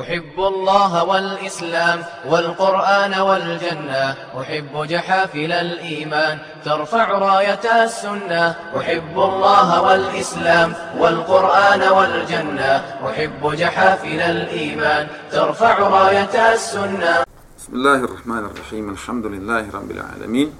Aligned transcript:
أحب 0.00 0.38
الله 0.38 1.04
والإسلام 1.04 1.98
والقرآن 2.26 3.14
والجنة. 3.14 4.16
أحب 4.40 4.86
جحافل 4.86 5.52
الإيمان 5.52 6.38
ترفع 6.64 7.18
راية 7.18 7.84
السنة. 7.84 8.54
أحب 8.78 9.14
الله 9.14 9.82
والإسلام 9.82 10.74
والقرآن 10.98 11.82
والجنة. 11.82 12.72
أحب 13.06 13.42
جحافل 13.54 14.20
الإيمان 14.20 15.06
ترفع 15.30 15.78
راية 15.78 16.54
السنة. 16.54 17.24
بسم 17.58 17.72
الله 17.72 17.94
الرحمن 17.94 18.44
الرحيم. 18.50 18.90
الحمد 18.90 19.26
لله 19.26 19.70
رب 19.74 19.90
العالمين. 19.90 20.52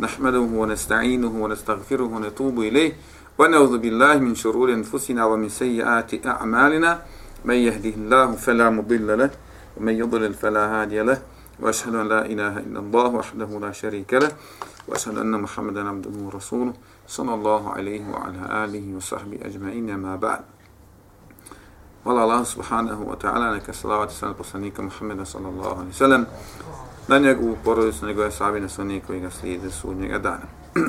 نحمده 0.00 0.38
ونستعينه 0.38 1.32
ونستغفره 1.42 2.04
ونتوب 2.04 2.60
إليه. 2.60 2.92
ونعوذ 3.38 3.78
بالله 3.78 4.14
من 4.14 4.34
شرور 4.34 4.68
أنفسنا 4.72 5.24
ومن 5.24 5.48
سيئات 5.48 6.26
أعمالنا. 6.26 6.98
من 7.46 7.54
يهده 7.54 7.94
الله 7.94 8.32
فلا 8.32 8.70
مضل 8.70 9.18
له 9.18 9.30
ومن 9.76 9.92
يضلل 9.92 10.34
فلا 10.34 10.64
هادي 10.82 11.02
له 11.02 11.22
وأشهد 11.60 11.94
أن 11.94 12.08
لا 12.08 12.26
إله 12.26 12.58
إلا 12.58 12.78
الله 12.78 13.06
وحده 13.08 13.46
لا 13.60 13.72
شريك 13.72 14.14
له 14.14 14.30
وأشهد 14.88 15.18
أن 15.18 15.40
محمدا 15.40 15.88
عبده 15.88 16.10
ورسوله 16.26 16.74
صلى 17.06 17.34
الله 17.34 17.70
عليه 17.72 18.10
وعلى 18.10 18.64
آله 18.64 18.96
وصحبه 18.96 19.38
أجمعين 19.42 19.96
ما 19.96 20.16
بعد 20.16 20.40
والله 22.04 22.24
الله 22.24 22.42
سبحانه 22.42 23.02
وتعالى 23.02 23.56
نك 23.56 23.70
صلاة 23.70 24.04
وسلام 24.04 24.34
بسنيك 24.40 24.80
محمد 24.80 25.22
صلى 25.22 25.48
الله 25.48 25.78
عليه 25.78 25.88
وسلم 25.88 26.26
na 27.08 27.18
njegovu 27.18 27.56
porodicu, 27.64 28.06
nego 28.06 28.22
je 28.22 28.30
sabi 28.30 28.60
na 28.60 28.68
sunnije 28.68 29.00
koji 29.06 29.20
ga 29.20 29.30
slijede 29.30 29.70
sudnjega 29.70 30.18
dana. 30.18 30.46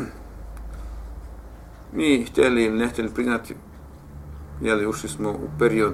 Mi 1.93 2.25
htjeli 2.25 2.63
ili 2.63 2.77
ne 2.77 2.87
htjeli 2.87 3.09
priznati, 3.13 3.55
jeli 4.61 4.87
ušli 4.87 5.09
smo 5.09 5.29
u 5.29 5.49
period 5.59 5.93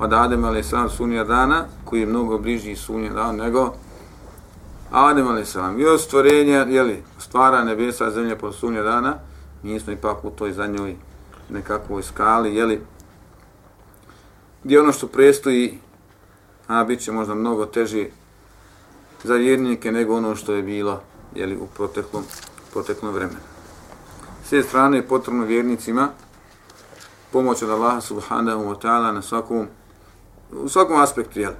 od 0.00 0.12
Adem 0.12 0.44
a.s. 0.44 0.96
sunja 0.96 1.24
dana, 1.24 1.64
koji 1.84 2.00
je 2.00 2.06
mnogo 2.06 2.38
bliži 2.38 2.76
sunja 2.76 3.12
dana 3.12 3.44
nego 3.44 3.74
Adem 4.90 5.28
a.s. 5.28 5.56
I 5.78 5.86
od 5.86 6.00
stvorenja, 6.00 6.66
jeli, 6.68 7.02
stvara 7.18 7.64
nebesa, 7.64 8.10
zemlje 8.10 8.38
po 8.38 8.52
sunja 8.52 8.82
dana, 8.82 9.14
mi 9.62 9.80
smo 9.80 9.92
ipak 9.92 10.24
u 10.24 10.30
toj 10.30 10.52
zadnjoj 10.52 10.96
nekakvoj 11.48 12.02
skali, 12.02 12.54
jeli, 12.54 12.80
gdje 14.64 14.80
ono 14.80 14.92
što 14.92 15.06
prestoji, 15.06 15.78
a 16.68 16.84
bit 16.84 17.00
će 17.00 17.12
možda 17.12 17.34
mnogo 17.34 17.66
teži 17.66 18.10
za 19.24 19.34
vjernike 19.34 19.92
nego 19.92 20.16
ono 20.16 20.36
što 20.36 20.52
je 20.52 20.62
bilo 20.62 21.00
jeli, 21.34 21.56
u 21.56 21.66
proteklom, 21.66 22.24
proteklom 22.72 23.12
vremenu. 23.12 23.40
S 24.44 24.52
jedne 24.52 24.68
strane 24.68 24.96
je 24.96 25.08
potrebno 25.08 25.44
vjernicima 25.44 26.08
pomoć 27.32 27.62
od 27.62 27.70
Allaha 27.70 28.00
subhanahu 28.00 28.64
wa 28.64 28.80
ta'ala 28.80 29.12
na 29.12 29.22
svakom 29.22 29.66
u 30.52 30.68
svakom 30.68 31.00
aspektu, 31.00 31.40
jel? 31.40 31.52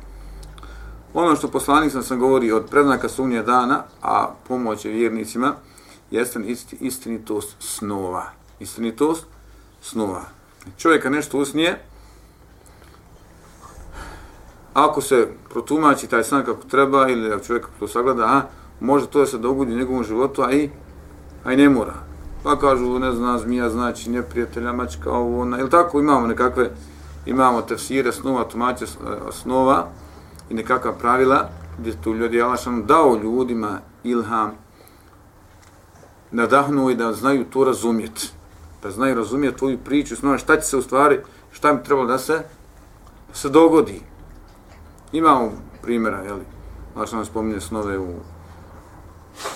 Ono 1.15 1.37
što 1.37 1.49
poslanik 1.49 1.93
sam 1.93 2.03
sam 2.03 2.19
govori 2.19 2.53
od 2.53 2.67
prednaka 2.71 3.09
sumnje 3.09 3.43
dana, 3.43 3.83
a 4.03 4.35
pomoć 4.49 4.85
je 4.85 4.93
vjernicima, 4.93 5.55
jeste 6.11 6.41
isti, 6.41 6.77
istinitost 6.81 7.57
snova. 7.59 8.25
Istinitost 8.61 9.27
snova. 9.83 10.23
Čovjeka 10.79 11.11
nešto 11.11 11.39
usnije, 11.39 11.85
ako 14.75 15.01
se 15.01 15.29
protumači 15.51 16.07
taj 16.07 16.25
san 16.25 16.45
kako 16.45 16.65
treba, 16.65 17.09
ili 17.09 17.33
ako 17.33 17.45
čovjek 17.45 17.67
to 17.79 17.89
sagleda, 17.89 18.25
a, 18.25 18.43
može 18.81 19.07
to 19.07 19.21
da 19.21 19.27
se 19.27 19.39
dogodi 19.39 19.75
u 19.75 19.79
njegovom 19.79 20.05
životu, 20.05 20.43
a 20.43 20.53
i, 20.53 20.71
a 21.45 21.53
i 21.53 21.57
ne 21.57 21.69
mora. 21.69 21.95
Pa 22.43 22.59
kažu, 22.59 22.99
ne 22.99 23.13
znam, 23.13 23.39
zmija 23.39 23.71
znači 23.71 24.11
neprijatelja, 24.11 24.73
mačka, 24.73 25.11
ovo, 25.11 25.41
ona, 25.41 25.59
ili 25.59 25.71
tako 25.71 26.01
imamo 26.01 26.27
nekakve 26.27 26.71
imamo 27.27 27.63
tefsire 27.63 28.13
snova, 28.13 28.45
tumače 28.45 28.85
e, 28.85 28.89
snova 29.33 29.89
i 30.51 30.55
nekakva 30.55 30.93
pravila 30.93 31.49
gdje 31.79 32.03
tu 32.03 32.15
ljudi 32.15 32.43
Allah 32.43 32.61
sam 32.61 32.87
dao 32.87 33.21
ljudima 33.23 33.79
ilham 34.05 34.53
nadahnuo 36.31 36.91
i 36.91 36.95
da 36.95 37.13
znaju 37.13 37.45
to 37.45 37.65
razumjeti. 37.65 38.31
Da 38.83 38.91
znaju 38.91 39.15
razumjeti 39.15 39.59
tvoju 39.59 39.79
priču, 39.79 40.17
snova, 40.17 40.39
šta 40.39 40.57
će 40.57 40.67
se 40.67 40.77
u 40.77 40.83
stvari, 40.83 41.21
šta 41.53 41.71
im 41.71 41.85
trebalo 41.85 42.07
da 42.07 42.19
se, 42.19 42.43
se 43.33 43.49
dogodi. 43.49 44.01
Imamo 45.13 45.53
primjera, 45.83 46.23
jeli, 46.23 46.45
Allah 46.95 47.09
sam 47.09 47.25
spominje 47.25 47.61
snove 47.61 47.99
u, 47.99 48.09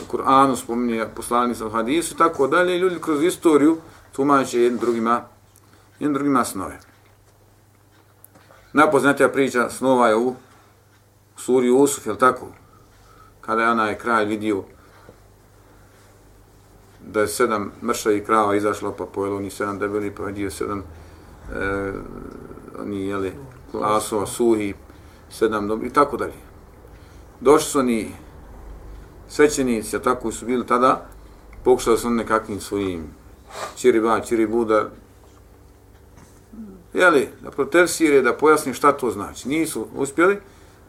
u 0.02 0.12
Kur'anu, 0.12 0.56
spominje 0.56 1.06
poslanica 1.16 1.66
u 1.66 1.70
hadisu 1.70 2.14
i 2.14 2.18
tako 2.18 2.46
dalje, 2.46 2.78
ljudi 2.78 2.98
kroz 3.00 3.22
istoriju 3.22 3.76
tumače 4.12 4.60
jednim 4.60 4.80
drugima, 4.80 5.22
jednim 6.00 6.14
drugima 6.14 6.44
snove. 6.44 6.80
Najpoznatija 8.72 9.28
priča 9.28 9.70
snova 9.70 10.08
je 10.08 10.16
u 10.16 10.34
suri 11.36 11.70
Usuf, 11.70 12.06
je 12.06 12.18
tako? 12.18 12.46
Kada 13.40 13.62
je 13.62 13.70
onaj 13.70 13.98
kraj 13.98 14.24
vidio 14.24 14.64
da 17.06 17.20
je 17.20 17.28
sedam 17.28 17.72
mršavih 17.82 18.24
krava 18.24 18.56
izašlo, 18.56 18.92
pa 18.92 19.06
pojelo 19.06 19.36
oni 19.36 19.50
sedam 19.50 19.78
debeli, 19.78 20.14
pa 20.14 20.22
vidio 20.22 20.50
sedam 20.50 20.78
e, 20.78 21.92
oni, 22.80 23.06
jeli, 23.06 23.32
klasova, 23.70 24.26
suhi, 24.26 24.74
sedam 25.30 25.68
dobri, 25.68 25.88
i 25.88 25.92
tako 25.92 26.16
dalje. 26.16 26.36
Došli 27.40 27.70
su 27.70 27.78
oni 27.78 28.12
svećenici, 29.28 29.96
a 29.96 29.98
tako 29.98 30.32
su 30.32 30.46
bili 30.46 30.66
tada, 30.66 31.06
pokušali 31.64 31.98
su 31.98 32.10
nekakvim 32.10 32.60
svojim 32.60 33.04
čiriba, 33.76 34.20
čiribuda, 34.20 34.90
jeli, 36.98 37.28
da 37.40 37.50
protersire, 37.50 38.22
da 38.22 38.32
pojasni 38.32 38.74
šta 38.74 38.92
to 38.92 39.10
znači. 39.10 39.48
Nisu 39.48 39.86
uspjeli, 39.96 40.38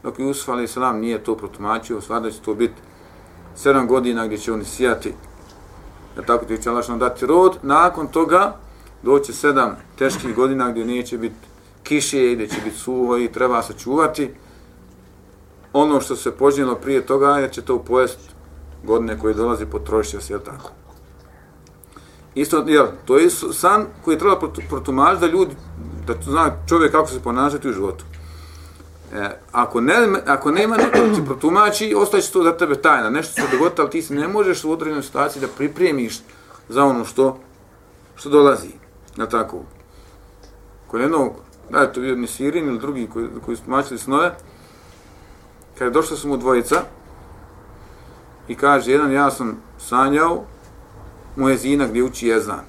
dok 0.04 0.20
je 0.20 0.30
a.s. 0.30 0.76
nije 0.94 1.24
to 1.24 1.36
protumačio, 1.38 2.02
stvar 2.02 2.22
da 2.22 2.32
će 2.32 2.40
to 2.40 2.54
biti 2.54 2.82
sedam 3.56 3.88
godina 3.88 4.26
gdje 4.26 4.38
će 4.38 4.54
oni 4.54 4.66
sijati, 4.66 5.14
da 6.16 6.22
tako 6.22 6.46
ti 6.46 6.62
će 6.62 6.70
Allah 6.70 6.90
dati 6.98 7.26
rod, 7.26 7.58
nakon 7.62 8.08
toga 8.08 8.56
doće 9.04 9.34
sedam 9.34 9.78
teških 9.98 10.36
godina 10.36 10.72
gdje 10.72 10.86
neće 10.86 11.18
biti 11.18 11.36
kiše, 11.84 12.36
gdje 12.36 12.48
će 12.48 12.62
biti 12.64 12.78
suho 12.78 13.18
i 13.18 13.32
treba 13.32 13.62
sačuvati. 13.62 14.32
Ono 15.74 16.02
što 16.02 16.16
se 16.16 16.32
požnjelo 16.32 16.76
prije 16.76 17.06
toga 17.06 17.28
je 17.28 17.50
će 17.50 17.62
to 17.62 17.80
pojest 17.80 18.20
godine 18.84 19.20
koje 19.20 19.34
dolazi 19.34 19.66
potrošiti 19.66 20.24
se, 20.24 20.34
jel 20.34 20.40
tako? 20.40 20.72
Isto, 22.36 22.64
jel, 22.68 22.88
to 23.06 23.18
je 23.18 23.30
san 23.30 23.86
koji 24.06 24.18
treba 24.18 24.40
protumačiti 24.70 25.22
da 25.22 25.32
ljudi 25.32 25.56
da 26.14 26.32
zna 26.32 26.52
čovjek 26.70 26.92
kako 26.92 27.08
se 27.08 27.20
ponašati 27.20 27.70
u 27.70 27.74
životu. 27.74 28.06
E, 29.14 29.30
ako, 29.52 29.82
ne, 29.82 29.96
ako 30.26 30.52
nema 30.52 30.78
neko 30.78 31.00
da 31.00 31.16
ti 31.16 31.26
protumači, 31.26 31.94
ostaje 31.98 32.24
to 32.24 32.44
za 32.44 32.58
tebe 32.58 32.76
tajna. 32.76 33.10
Nešto 33.10 33.34
se 33.34 33.48
dogodilo, 33.52 33.76
ali 33.78 33.90
ti 33.90 34.02
se 34.02 34.14
ne 34.14 34.28
možeš 34.28 34.64
u 34.64 34.72
određenoj 34.72 35.04
situaciji 35.04 35.42
da 35.42 35.48
pripremiš 35.58 36.20
za 36.70 36.84
ono 36.84 37.06
što, 37.06 37.40
što 38.16 38.30
dolazi. 38.30 38.72
Na 39.16 39.26
tako. 39.26 39.64
Kod 40.88 41.02
jednog, 41.02 41.34
da 41.70 41.80
je 41.80 41.94
to 41.94 42.02
bio 42.02 42.28
Sirin 42.28 42.68
ili 42.68 42.80
drugi 42.80 43.10
koji, 43.14 43.28
koji 43.46 43.58
su 43.58 43.64
tumačili 43.64 44.00
snove, 44.00 44.36
kad 45.78 45.86
je 45.86 45.92
došla 45.92 46.18
su 46.18 46.28
mu 46.28 46.38
dvojica 46.38 46.82
i 48.48 48.56
kaže, 48.56 48.92
jedan 48.92 49.12
ja 49.12 49.32
sam 49.32 49.62
sanjao 49.78 50.44
mu 51.36 51.50
jezina 51.50 51.88
gdje 51.88 52.04
uči 52.04 52.28
jezan. 52.28 52.66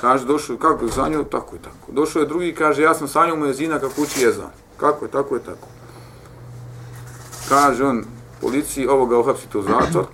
Kaže, 0.00 0.26
došao, 0.26 0.56
kako 0.56 0.84
je 0.84 0.92
sanjao, 0.92 1.24
tako 1.24 1.56
je 1.56 1.62
tako. 1.62 1.92
Došao 1.92 2.20
je 2.20 2.26
drugi, 2.26 2.54
kaže, 2.54 2.82
ja 2.82 2.94
sam 2.94 3.08
sanjao 3.08 3.36
mu 3.36 3.46
jezina 3.46 3.78
kako 3.78 4.02
uči 4.02 4.22
jezan. 4.22 4.50
Kako 4.76 5.04
je, 5.04 5.10
tako 5.10 5.34
je 5.34 5.44
tako. 5.44 5.68
Kaže 7.48 7.84
on, 7.84 8.04
policiji, 8.40 8.86
ovoga 8.86 9.18
uhapsite 9.18 9.58
u 9.58 9.62
zatvor, 9.62 10.04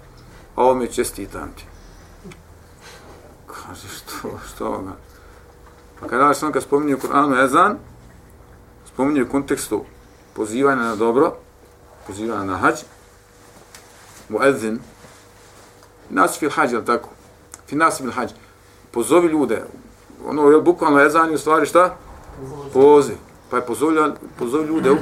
a 0.55 0.63
ovo 0.63 0.75
mi 0.75 0.93
čestitam 0.93 1.53
ti. 1.57 1.65
Kaže, 3.47 3.89
što, 3.89 4.31
što 4.49 4.67
ovoga? 4.67 4.93
Pa 6.01 6.09
kada 6.09 6.35
sam 6.35 6.53
kad 6.53 6.63
spominje 6.63 6.95
u 6.95 6.99
Koranu 6.99 7.37
jezan, 7.37 7.77
spominje 8.87 9.23
u 9.23 9.29
kontekstu 9.29 9.85
pozivanja 10.35 10.83
na 10.83 10.97
dobro, 10.97 11.33
pozivanja 12.07 12.45
na 12.45 12.57
hađ, 12.57 12.75
mu 14.29 14.43
edzin, 14.43 14.79
nas 16.11 16.39
fil 16.39 16.51
hađ, 16.51 16.71
tako? 16.87 17.09
Fi 17.69 17.77
nas 17.77 17.99
fil 17.99 18.13
hađ 18.13 18.31
pozovi 18.97 19.29
ljude. 19.29 19.63
Ono 20.27 20.51
je 20.51 20.61
bukvalno 20.61 21.01
ezan 21.01 21.35
u 21.35 21.39
stvari 21.39 21.67
šta? 21.67 21.97
Poziv. 22.73 23.17
Pa 23.51 23.57
je 23.57 23.67
pozovi, 23.67 24.13
pozovi 24.39 24.69
ljude 24.69 24.91
u, 24.91 24.97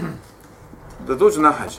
da 1.07 1.15
dođu 1.15 1.41
na 1.41 1.53
hađ. 1.53 1.77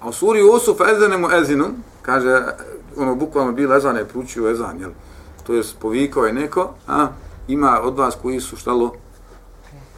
A 0.00 0.08
u 0.08 0.12
suri 0.12 0.42
Usuf 0.42 0.80
ezanemu 0.80 1.30
ezinu, 1.30 1.64
kaže, 2.02 2.42
ono 2.96 3.14
bukvalno 3.14 3.52
bilo 3.52 3.76
ezan 3.76 3.96
je 3.96 4.08
pručio 4.08 4.50
ezan, 4.50 4.80
jel? 4.80 4.90
To 5.46 5.54
je 5.54 5.62
povikao 5.80 6.26
je 6.26 6.32
neko, 6.32 6.74
a 6.88 7.08
ima 7.48 7.80
od 7.82 7.98
vas 7.98 8.16
koji 8.22 8.40
su 8.40 8.56
šta 8.56 8.72
lo? 8.72 8.92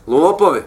Lopove. 0.06 0.62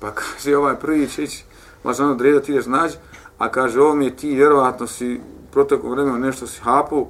Pa 0.00 0.10
kaže 0.10 0.56
ovaj 0.56 0.76
prvi 0.76 1.08
čić, 1.08 1.44
vas 1.84 2.00
ono 2.00 2.14
dreda 2.14 2.40
ti 2.40 2.52
ideš 2.52 2.66
nađi, 2.66 2.96
a 3.38 3.48
kaže 3.48 3.80
ovo 3.80 3.94
mi 3.94 4.04
je 4.04 4.16
ti 4.16 4.34
vjerovatno 4.34 4.86
si 4.86 5.20
protekom 5.52 5.90
vremena 5.90 6.18
nešto 6.18 6.46
si 6.46 6.60
hapu, 6.60 7.06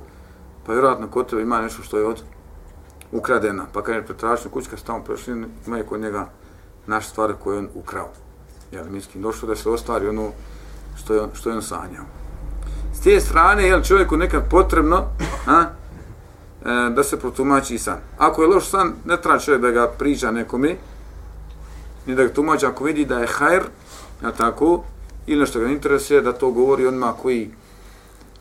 pa 0.69 0.73
vjerojatno 0.73 1.09
kod 1.09 1.31
tebe 1.31 1.43
ima 1.43 1.61
nešto 1.61 1.83
što 1.83 1.99
je 1.99 2.07
od 2.07 2.23
ukradena. 3.13 3.67
Pa 3.73 3.83
kad 3.83 3.95
je 3.95 4.07
pretražio 4.07 4.51
kućka, 4.51 4.77
tamo 4.87 5.05
prešli, 5.05 5.45
ima 5.67 5.77
je 5.77 5.87
kod 5.87 6.01
njega 6.01 6.29
naš 6.87 7.09
stvar 7.09 7.33
koju 7.33 7.59
on 7.59 7.69
ukrao. 7.75 8.09
Jel, 8.73 8.85
mislim, 8.91 9.23
došlo 9.23 9.49
da 9.49 9.57
se 9.57 9.69
ostvari 9.69 10.09
ono 10.09 10.31
što 10.97 11.15
je 11.15 11.23
što 11.35 11.51
je 11.51 11.57
on 11.57 11.63
sanjao. 11.63 12.05
S 12.95 13.01
te 13.01 13.21
strane, 13.21 13.63
jel, 13.63 13.83
čovjeku 13.83 14.17
nekad 14.17 14.51
potrebno, 14.51 15.05
a, 15.47 15.63
e, 15.63 16.91
da 16.91 17.03
se 17.03 17.21
protumači 17.21 17.79
san. 17.79 17.99
Ako 18.19 18.43
je 18.43 18.49
loš 18.49 18.69
san, 18.69 18.93
ne 19.05 19.17
treba 19.17 19.39
čovjek 19.39 19.63
da 19.63 19.71
ga 19.71 19.87
priča 19.99 20.31
nekome, 20.31 20.77
ni 22.07 22.15
da 22.15 22.25
ga 22.25 22.33
tumači, 22.33 22.67
ako 22.67 22.85
vidi 22.85 23.05
da 23.05 23.19
je 23.19 23.27
hajr, 23.27 23.63
ja 24.23 24.33
tako, 24.33 24.83
ili 25.27 25.41
nešto 25.41 25.61
ga 25.61 25.67
interesuje, 25.67 26.21
da 26.21 26.33
to 26.33 26.51
govori 26.51 26.87
onima 26.87 27.13
koji, 27.23 27.51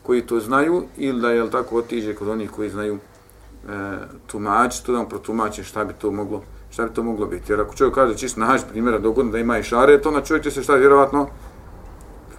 koji 0.08 0.26
to 0.26 0.40
znaju, 0.40 0.84
ili 0.96 1.20
da 1.20 1.30
je 1.30 1.50
tako 1.50 1.76
otiže 1.76 2.14
kod 2.14 2.28
onih 2.28 2.50
koji 2.50 2.70
znaju 2.70 2.94
e, 2.96 3.98
tumači, 4.26 4.84
to 4.84 4.92
da 4.92 5.00
on 5.00 5.08
protumače 5.08 5.64
šta 5.64 5.84
bi 5.84 5.92
to 5.92 6.10
moglo 6.10 6.42
šta 6.70 6.86
bi 6.86 6.94
to 6.94 7.02
moglo 7.02 7.26
biti. 7.26 7.52
Jer 7.52 7.60
ako 7.60 7.74
čovjek 7.74 7.94
kaže 7.94 8.18
čist 8.18 8.36
na 8.36 8.46
hađ 8.46 8.60
primjera 8.70 8.98
dogodno 8.98 9.32
da 9.32 9.38
ima 9.38 9.58
i 9.58 9.62
šare, 9.62 10.00
to 10.00 10.10
na 10.10 10.20
čovjek 10.20 10.44
će 10.44 10.50
se 10.50 10.62
šta 10.62 10.74
vjerovatno 10.74 11.28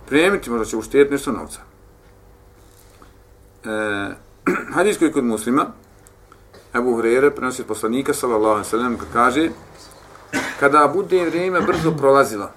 prijemiti, 0.07 0.49
možda 0.49 0.65
će 0.65 0.77
uštijeti 0.77 1.11
nešto 1.11 1.31
novca. 1.31 1.59
E, 3.65 4.15
hadis 4.75 4.97
koji 4.97 5.11
kod 5.11 5.23
muslima, 5.23 5.65
Ebu 6.75 6.97
Hrere 6.97 7.31
prenosi 7.31 7.63
poslanika, 7.63 8.13
sallallahu 8.13 8.51
alaihi 8.51 8.69
sallam, 8.69 8.97
kaže, 9.13 9.49
kada 10.59 10.91
bude 10.93 11.25
vrijeme 11.25 11.61
brzo 11.61 11.91
prolazila, 11.91 12.51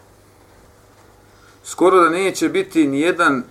skoro 1.64 2.00
da 2.00 2.08
neće 2.08 2.48
biti 2.48 2.86
ni 2.86 3.00
jedan 3.00 3.42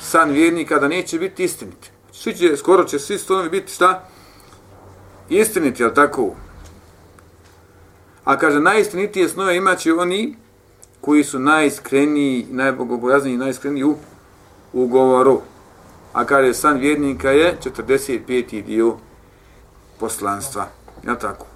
san 0.00 0.30
vjernika, 0.30 0.78
da 0.78 0.88
neće 0.88 1.18
biti 1.18 1.44
istinit. 1.44 1.90
Svi 2.12 2.34
će, 2.34 2.56
skoro 2.56 2.84
će 2.84 2.98
svi 2.98 3.18
stonovi 3.18 3.50
biti 3.50 3.72
šta? 3.72 4.08
Istiniti, 5.28 5.82
jel 5.82 5.94
tako? 5.94 6.34
A 8.24 8.36
kaže, 8.38 8.60
najistinitije 8.60 9.28
snove 9.28 9.56
imaće 9.56 9.94
oni 9.94 10.36
koji 11.00 11.24
su 11.24 11.38
najiskreniji, 11.38 12.46
najbogobojazniji 12.50 13.34
i 13.34 13.38
najiskreniji 13.38 13.84
u, 13.84 13.96
u 14.72 14.86
govoru. 14.86 15.40
A 16.12 16.24
kaže, 16.24 16.54
san 16.54 16.78
vjernika 16.78 17.30
je 17.30 17.56
45. 17.64 18.62
dio 18.64 18.96
poslanstva. 20.00 20.68
Jel 21.04 21.16
tako? 21.16 21.46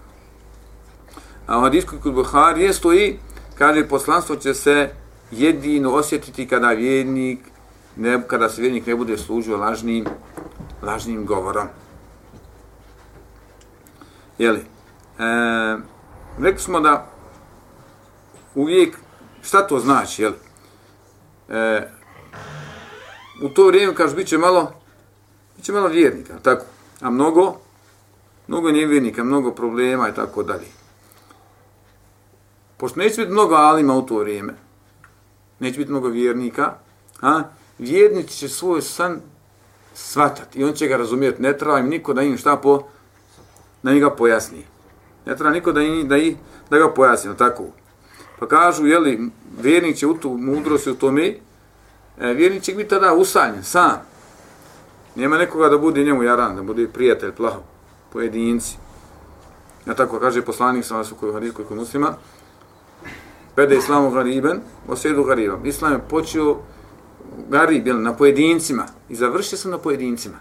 A 1.46 1.58
u 1.58 1.60
hadisku 1.60 1.96
kod 2.02 2.14
Buharije 2.14 2.72
stoji, 2.72 3.18
kaže, 3.58 3.88
poslanstvo 3.88 4.36
će 4.36 4.54
se 4.54 4.90
jedino 5.30 5.90
osjetiti 5.90 6.48
kada 6.48 6.70
vjernik, 6.70 7.38
ne, 7.96 8.22
kada 8.26 8.48
se 8.48 8.60
vjernik 8.62 8.86
ne 8.86 8.96
bude 8.96 9.18
služio 9.18 9.56
lažnim, 9.56 10.06
lažnim 10.82 11.26
govorom. 11.26 11.68
Jeli? 14.38 14.60
E, 14.60 14.64
rekli 16.38 16.62
smo 16.62 16.80
da 16.80 17.06
uvijek, 18.54 18.98
šta 19.42 19.66
to 19.66 19.78
znači, 19.78 20.22
jeli? 20.22 20.36
E, 21.48 21.88
u 23.42 23.48
to 23.48 23.66
vrijeme, 23.66 23.94
kažu, 23.94 24.16
bit 24.16 24.28
će 24.28 24.38
malo, 24.38 24.72
bit 25.56 25.64
će 25.64 25.72
malo 25.72 25.88
vjernika, 25.88 26.38
tako? 26.42 26.64
A 27.00 27.10
mnogo, 27.10 27.56
mnogo 28.48 28.70
nevjernika, 28.70 29.24
mnogo 29.24 29.50
problema 29.50 30.08
i 30.08 30.14
tako 30.14 30.42
dalje. 30.42 30.66
Pošto 32.76 33.00
neće 33.00 33.20
biti 33.20 33.32
mnogo 33.32 33.54
alima 33.54 33.94
u 33.94 34.02
to 34.02 34.18
vrijeme, 34.18 34.54
neće 35.58 35.78
biti 35.78 35.90
mnogo 35.90 36.08
vjernika, 36.08 36.74
a, 37.20 37.42
vjernici 37.82 38.36
će 38.38 38.48
svoj 38.48 38.82
san 38.82 39.20
svatati 39.94 40.58
i 40.58 40.64
on 40.64 40.72
će 40.72 40.86
ga 40.86 40.96
razumijeti. 40.96 41.42
Ne 41.42 41.58
treba 41.58 41.78
im 41.78 41.88
niko 41.88 42.12
da 42.12 42.22
im 42.22 42.38
šta 42.38 42.56
po, 42.56 42.82
da 43.82 43.92
njega 43.92 44.10
pojasni. 44.10 44.64
Ne 45.26 45.36
treba 45.36 45.50
niko 45.50 45.72
da, 45.72 45.82
im, 45.82 46.08
da, 46.08 46.16
im, 46.16 46.36
da 46.70 46.78
ga 46.78 46.92
pojasni, 46.94 47.36
tako. 47.36 47.64
Pa 48.38 48.48
kažu, 48.48 48.86
jeli, 48.86 49.30
vjernik 49.60 49.96
će 49.96 50.06
u 50.06 50.14
tu 50.14 50.30
mudrosti 50.30 50.90
u 50.90 50.94
tome, 50.94 51.26
e, 52.20 52.32
vjernik 52.34 52.62
će 52.62 52.74
biti 52.74 52.90
tada 52.90 53.14
usanjen, 53.14 53.64
sam. 53.64 54.00
Nema 55.14 55.38
nekoga 55.38 55.68
da 55.68 55.78
bude 55.78 56.04
njemu 56.04 56.22
jaran, 56.22 56.56
da 56.56 56.62
bude 56.62 56.88
prijatelj, 56.88 57.32
plaho, 57.32 57.62
pojedinci. 58.12 58.76
Ja 59.86 59.94
tako 59.94 60.20
kaže 60.20 60.42
poslanik 60.42 60.84
sa 60.84 60.96
vas 60.96 61.12
u 61.12 61.14
kojoj 61.14 61.34
hadijskoj 61.34 61.64
kod 61.64 61.76
muslima, 61.76 62.14
Bede 63.56 63.76
islamu 63.76 64.10
gariben, 64.10 64.60
osjedu 64.88 65.24
gariban. 65.24 65.66
Islam 65.66 65.92
je 65.92 65.98
počeo 66.08 66.56
garib, 67.48 67.86
jel, 67.86 68.02
na 68.02 68.16
pojedincima 68.16 68.86
i 69.08 69.14
završio 69.14 69.58
se 69.58 69.68
na 69.68 69.78
pojedincima. 69.78 70.36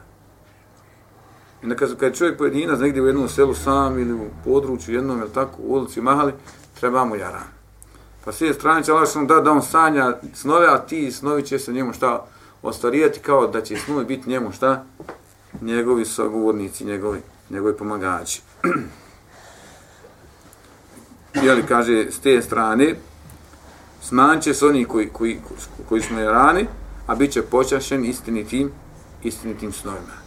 I 1.63 1.67
na 1.67 1.75
kad 1.75 1.97
kad 1.97 2.17
čovjek 2.17 2.37
pojedinac 2.37 2.79
negdje 2.79 3.01
u 3.01 3.07
jednom 3.07 3.29
selu 3.29 3.53
sam 3.53 3.99
ili 3.99 4.13
u 4.13 4.27
području 4.43 4.95
jednom, 4.95 5.19
jel 5.19 5.29
tako, 5.29 5.57
u 5.61 5.73
ulici 5.73 6.01
Mahali, 6.01 6.33
treba 6.79 7.05
mu 7.05 7.15
jaran. 7.15 7.61
Pa 8.25 8.31
sve 8.31 8.53
strane 8.53 8.83
će 8.83 8.91
Allah 8.91 9.09
da, 9.27 9.41
da 9.41 9.51
on 9.51 9.61
sanja 9.61 10.17
snove, 10.33 10.67
a 10.67 10.77
ti 10.77 11.11
snovi 11.11 11.43
će 11.43 11.59
se 11.59 11.73
njemu 11.73 11.93
šta 11.93 12.25
ostvarijati 12.61 13.19
kao 13.19 13.47
da 13.47 13.61
će 13.61 13.75
snovi 13.75 14.05
biti 14.05 14.29
njemu 14.29 14.51
šta? 14.51 14.85
Njegovi 15.61 16.05
sagovornici, 16.05 16.85
njegovi, 16.85 17.21
njegovi 17.49 17.77
pomagači. 17.77 18.41
Jeli, 21.43 21.63
kaže, 21.63 22.11
s 22.11 22.19
te 22.19 22.41
strane, 22.41 22.95
smanće 24.01 24.53
se 24.53 24.65
oni 24.65 24.85
koji, 24.85 25.09
koji, 25.09 25.39
koji 25.89 26.01
smo 26.01 26.19
rani, 26.19 26.67
a 27.07 27.15
bit 27.15 27.31
će 27.31 27.41
počašen 27.41 28.05
istinitim, 28.05 28.71
istinitim 29.23 29.71
snovima. 29.71 30.21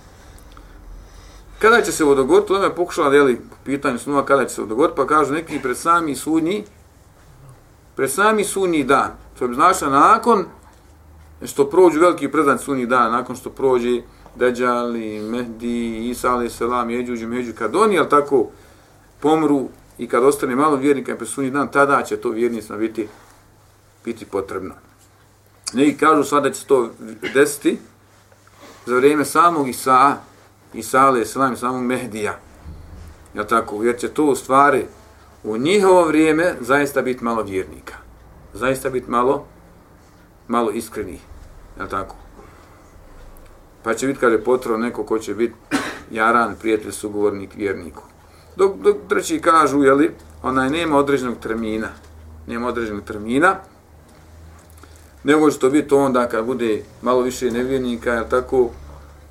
Kada 1.58 1.82
će 1.82 1.92
se 1.92 2.04
vodogoditi, 2.04 2.48
to 2.48 2.64
je 2.64 2.74
pokušala 2.74 3.10
da 3.10 3.16
je 3.16 3.36
po 3.36 3.56
pitanju 3.64 3.98
snova 3.98 4.24
kada 4.24 4.44
će 4.44 4.54
se 4.54 4.60
vodogoditi, 4.60 4.96
pa 4.96 5.06
kažu 5.06 5.32
neki 5.32 5.58
pred 5.62 5.76
sami 5.76 6.14
sudnji, 6.14 6.64
pred 7.96 8.10
sami 8.10 8.44
sudnji 8.44 8.84
dan. 8.84 9.10
To 9.38 9.48
bi 9.48 9.54
znači 9.54 9.84
nakon 9.84 10.44
što 11.46 11.70
prođu 11.70 12.00
veliki 12.00 12.28
predan 12.28 12.58
sudnji 12.58 12.86
dan, 12.86 13.12
nakon 13.12 13.36
što 13.36 13.50
prođe 13.50 14.02
Deđali, 14.34 15.20
Mehdi, 15.20 16.08
Isa, 16.10 16.32
Ali, 16.32 16.50
Selam, 16.50 16.90
Jeđuđu, 16.90 17.28
Među, 17.28 17.52
kad 17.58 17.76
oni, 17.76 17.94
jel 17.94 18.08
tako, 18.08 18.46
pomru 19.20 19.68
i 19.98 20.08
kad 20.08 20.24
ostane 20.24 20.56
malo 20.56 20.76
vjernika 20.76 21.16
pred 21.16 21.28
sudnji 21.28 21.50
dan, 21.50 21.68
tada 21.68 22.02
će 22.02 22.16
to 22.16 22.30
vjernicima 22.30 22.78
biti, 22.78 23.08
biti 24.04 24.24
potrebno. 24.24 24.74
Neki 25.72 25.96
kažu 25.96 26.24
sada 26.24 26.50
će 26.50 26.66
to 26.66 26.90
desiti 27.34 27.78
za 28.86 28.96
vrijeme 28.96 29.24
samog 29.24 29.68
Isa, 29.68 30.16
Isa 30.74 31.00
alaih 31.00 31.28
salam, 31.28 31.56
samog 31.56 31.82
Mehdija. 31.82 32.38
Ja 33.34 33.46
tako, 33.46 33.84
jer 33.84 33.98
će 33.98 34.08
to 34.08 34.24
u 34.24 34.34
stvari 34.34 34.86
u 35.44 35.56
njihovo 35.56 36.04
vrijeme 36.04 36.54
zaista 36.60 37.02
biti 37.02 37.24
malo 37.24 37.42
vjernika. 37.42 37.94
Zaista 38.52 38.90
biti 38.90 39.10
malo, 39.10 39.46
malo 40.48 40.70
iskreni. 40.70 41.18
Ja 41.78 41.88
tako. 41.88 42.16
Pa 43.82 43.94
će 43.94 44.06
biti, 44.06 44.20
kaže, 44.20 44.38
potrebno 44.38 44.78
neko 44.78 45.04
ko 45.04 45.18
će 45.18 45.34
biti 45.34 45.54
jaran, 46.10 46.54
prijatelj, 46.60 46.92
sugovornik, 46.92 47.50
vjerniku. 47.56 48.02
Dok, 48.56 48.76
dok 48.76 48.96
treći 49.08 49.40
kažu, 49.40 49.82
jeli, 49.82 50.14
onaj 50.42 50.70
nema 50.70 50.96
određenog 50.96 51.36
termina. 51.38 51.88
Nema 52.46 52.68
određenog 52.68 53.04
termina. 53.04 53.56
Nego 55.24 55.50
će 55.50 55.58
to 55.58 55.70
biti 55.70 55.94
onda 55.94 56.28
kad 56.28 56.44
bude 56.44 56.82
malo 57.02 57.20
više 57.20 57.50
nevjernika, 57.50 58.12
jel 58.12 58.24
tako, 58.30 58.70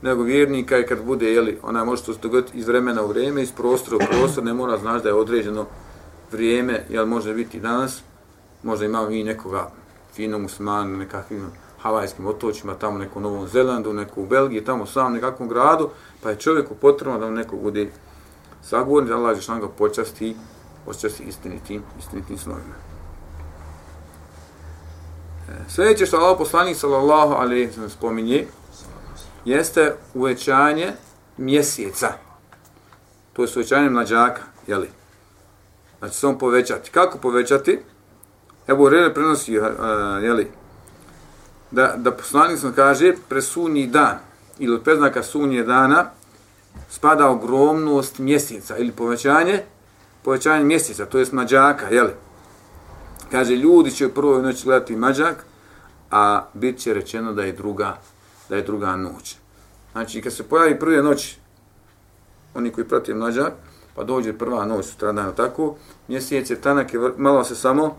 nego 0.02 0.24
vjernika 0.24 0.80
i 0.80 0.86
kad 0.86 1.04
bude, 1.04 1.34
jeli, 1.34 1.60
ona 1.64 1.84
može 1.84 2.04
to 2.04 2.14
se 2.14 2.20
dogoditi 2.20 2.58
iz 2.58 2.68
vremena 2.68 3.04
u 3.04 3.08
vrijeme, 3.08 3.44
iz 3.44 3.52
prostora 3.52 3.98
u 3.98 4.08
prostor, 4.12 4.44
ne 4.44 4.54
mora 4.54 4.78
znaš 4.78 5.04
da 5.04 5.10
je 5.10 5.16
određeno 5.16 5.66
vrijeme, 6.32 6.86
jel 6.90 7.06
može 7.06 7.34
biti 7.34 7.60
danas, 7.60 8.02
možda 8.64 8.86
imamo 8.86 9.10
i 9.10 9.24
nekoga 9.24 9.72
finom 10.14 10.46
usman, 10.46 10.98
nekakvim 10.98 11.46
havajskim 11.80 12.28
otočima, 12.28 12.74
tamo 12.74 12.98
neku 12.98 13.20
Novom 13.20 13.48
Zelandu, 13.48 13.94
neku 13.94 14.22
u 14.22 14.26
Belgiji, 14.26 14.66
tamo 14.66 14.86
sam 14.86 15.14
nekakvom 15.14 15.50
gradu, 15.50 15.90
pa 16.24 16.30
je 16.30 16.36
čovjeku 16.36 16.76
potrebno 16.76 17.20
da 17.20 17.30
neko 17.30 17.56
bude 17.56 17.90
sagovorni, 18.62 19.10
da 19.10 19.16
Allah 19.16 19.36
Žešan 19.36 19.62
ga 19.62 19.68
počasti, 19.68 20.36
počasti 20.86 21.24
istinitim, 21.24 21.84
istinitim 22.00 22.38
snovima. 22.38 22.93
Sljedeće 25.70 26.06
što 26.06 26.18
Allah 26.18 26.38
poslanik 26.38 26.78
sallallahu 26.78 27.34
alaihi 27.34 27.72
spominje, 27.90 28.48
jeste 29.46 29.96
uvećanje 30.14 30.92
mjeseca. 31.38 32.14
To 33.34 33.44
je 33.44 33.48
uvećanje 33.56 33.90
mlađaka, 33.90 34.42
jeli? 34.68 34.90
Znači 36.00 36.16
se 36.16 36.28
on 36.28 36.38
povećati. 36.38 36.92
Kako 36.92 37.18
povećati? 37.18 37.80
Evo, 38.68 38.90
Rene 38.90 39.14
prenosi, 39.14 39.56
eh, 39.56 39.62
uh, 39.62 40.24
jeli, 40.24 40.48
da, 41.72 41.94
da 41.98 42.12
poslanik 42.12 42.60
sam 42.60 42.74
kaže, 42.74 43.14
presunji 43.30 43.88
dan, 43.88 44.18
ili 44.60 44.76
od 44.76 44.84
preznaka 44.84 45.24
sunje 45.24 45.64
dana, 45.64 46.06
spada 46.90 47.30
ogromnost 47.30 48.20
mjeseca, 48.20 48.78
ili 48.78 48.92
povećanje, 48.92 49.64
povećanje 50.24 50.64
mjeseca, 50.64 51.06
to 51.06 51.20
je 51.20 51.26
mlađaka, 51.32 51.88
jeli? 51.90 52.12
Kaže, 53.34 53.56
ljudi 53.56 53.92
će 53.92 54.06
u 54.06 54.14
prvoj 54.14 54.42
noći 54.42 54.66
gledati 54.66 54.96
mađak, 54.96 55.46
a 56.12 56.46
bit 56.54 56.80
će 56.80 56.94
rečeno 56.94 57.34
da 57.34 57.44
je 57.44 57.52
druga 57.52 57.98
da 58.50 58.56
je 58.56 58.62
druga 58.62 58.96
noć. 58.96 59.36
Znači, 59.92 60.22
kad 60.22 60.34
se 60.34 60.44
pojavi 60.44 60.80
prve 60.80 61.04
noć, 61.04 61.38
oni 62.54 62.72
koji 62.72 62.88
prati 62.88 63.14
mlađak, 63.14 63.54
pa 63.96 64.04
dođe 64.04 64.34
prva 64.38 64.66
noć 64.66 64.86
sutradan, 64.86 65.34
tako, 65.36 65.76
mjesec 66.08 66.50
je 66.50 66.62
tanak, 66.62 66.94
je 66.94 67.00
malo 67.18 67.44
se 67.44 67.56
samo 67.56 67.98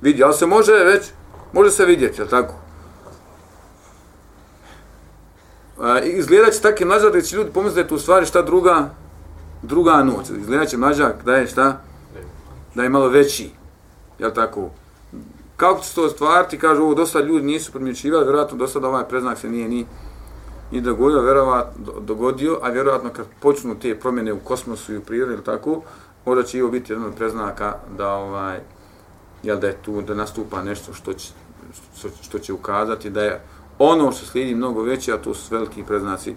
vidi, 0.00 0.24
ali 0.24 0.34
se 0.34 0.46
može 0.46 0.72
već, 0.72 1.10
može 1.52 1.70
se 1.70 1.84
vidjeti, 1.84 2.20
je 2.20 2.28
tako? 2.28 2.54
E, 5.84 6.08
izgledat 6.08 6.54
će 6.54 6.60
takve 6.60 6.86
mlađak, 6.86 7.12
da 7.12 7.20
će 7.20 7.36
ljudi 7.36 7.50
pomisliti 7.54 7.74
da 7.74 7.80
je 7.80 7.88
tu 7.88 7.98
stvari 7.98 8.26
šta 8.26 8.42
druga, 8.42 8.90
druga 9.62 10.02
noć. 10.02 10.30
Izgledat 10.40 10.68
će 10.68 10.76
mlađak 10.76 11.24
da 11.24 11.36
je 11.36 11.46
šta? 11.46 11.80
Da 12.74 12.82
je 12.82 12.88
malo 12.88 13.08
veći, 13.08 13.50
jel 14.22 14.30
tako? 14.30 14.70
Kako 15.56 15.80
će 15.80 15.88
se 15.88 15.94
to 15.94 16.08
stvariti, 16.08 16.58
kažu, 16.58 16.82
ovo 16.82 16.94
dosta 16.94 17.20
ljudi 17.20 17.46
nisu 17.46 17.72
primjećivali, 17.72 18.24
vjerojatno 18.24 18.56
do 18.56 18.66
sada 18.66 18.88
ovaj 18.88 19.08
preznak 19.08 19.38
se 19.38 19.50
nije 19.50 19.68
ni, 19.68 19.86
ni 20.70 20.80
dogodio, 20.80 21.20
vjerovatno 21.20 22.00
dogodio, 22.00 22.58
a 22.62 22.70
vjerojatno 22.70 23.10
kad 23.10 23.26
počnu 23.40 23.78
te 23.78 23.98
promjene 24.00 24.32
u 24.32 24.38
kosmosu 24.38 24.92
i 24.92 24.96
u 24.96 25.00
prirodi, 25.00 25.32
ili 25.32 25.44
tako, 25.44 25.82
možda 26.24 26.42
će 26.42 26.58
i 26.58 26.62
ovo 26.62 26.70
biti 26.70 26.92
jedan 26.92 27.06
od 27.06 27.14
preznaka 27.14 27.74
da 27.98 28.14
ovaj, 28.14 28.60
jel 29.42 29.58
da 29.58 29.66
je 29.66 29.82
tu 29.82 30.02
da 30.02 30.14
nastupa 30.14 30.62
nešto 30.62 30.94
što 30.94 31.12
će, 31.12 31.32
što, 31.96 32.08
što 32.22 32.38
će 32.38 32.52
ukazati 32.52 33.10
da 33.10 33.22
je 33.22 33.40
ono 33.78 34.12
što 34.12 34.26
slijedi 34.26 34.54
mnogo 34.54 34.82
veće, 34.82 35.12
a 35.12 35.18
to 35.18 35.34
su 35.34 35.54
veliki 35.54 35.82
preznaci, 35.82 36.34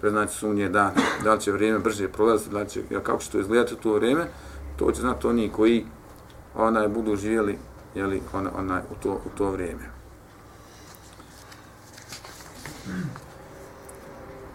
preznaci 0.00 0.34
sunje 0.34 0.68
dana. 0.68 0.92
Da 1.24 1.34
li 1.34 1.40
će 1.40 1.52
vrijeme 1.52 1.78
brže 1.78 2.08
prolaziti, 2.08 2.50
da 2.50 2.58
li 2.58 2.68
će, 2.68 2.82
jel, 2.90 3.00
kako 3.00 3.22
će 3.22 3.30
to 3.30 3.38
izgledati 3.38 3.74
u 3.74 3.76
to 3.76 3.92
vrijeme, 3.92 4.26
to 4.76 4.92
će 4.92 5.00
znati 5.00 5.26
oni 5.26 5.48
koji 5.48 5.84
onaj 6.54 6.88
budu 6.88 7.16
živjeli 7.16 7.58
jeli, 7.94 8.22
ona, 8.32 8.50
ona, 8.58 8.82
u, 8.90 9.02
to, 9.02 9.10
u 9.12 9.38
to 9.38 9.50
vrijeme. 9.50 9.90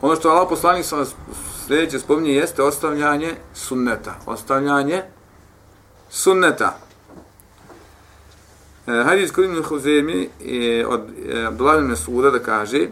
Ono 0.01 0.15
što 0.15 0.29
Allah 0.29 0.47
poslanik 0.49 0.85
sa 0.85 1.05
sljedeće 1.65 1.99
spominje 1.99 2.33
jeste 2.33 2.63
ostavljanje 2.63 3.35
sunneta. 3.53 4.15
Ostavljanje 4.25 5.03
sunneta. 6.09 6.77
E, 8.87 9.03
hadis 9.03 9.31
kod 9.31 9.45
Ibn 9.45 9.63
Huzemi 9.63 10.29
je 10.39 10.87
od 10.87 11.01
e, 11.29 11.45
Abdullah 11.45 11.97
Suda 11.97 12.31
da 12.31 12.39
kaže 12.39 12.87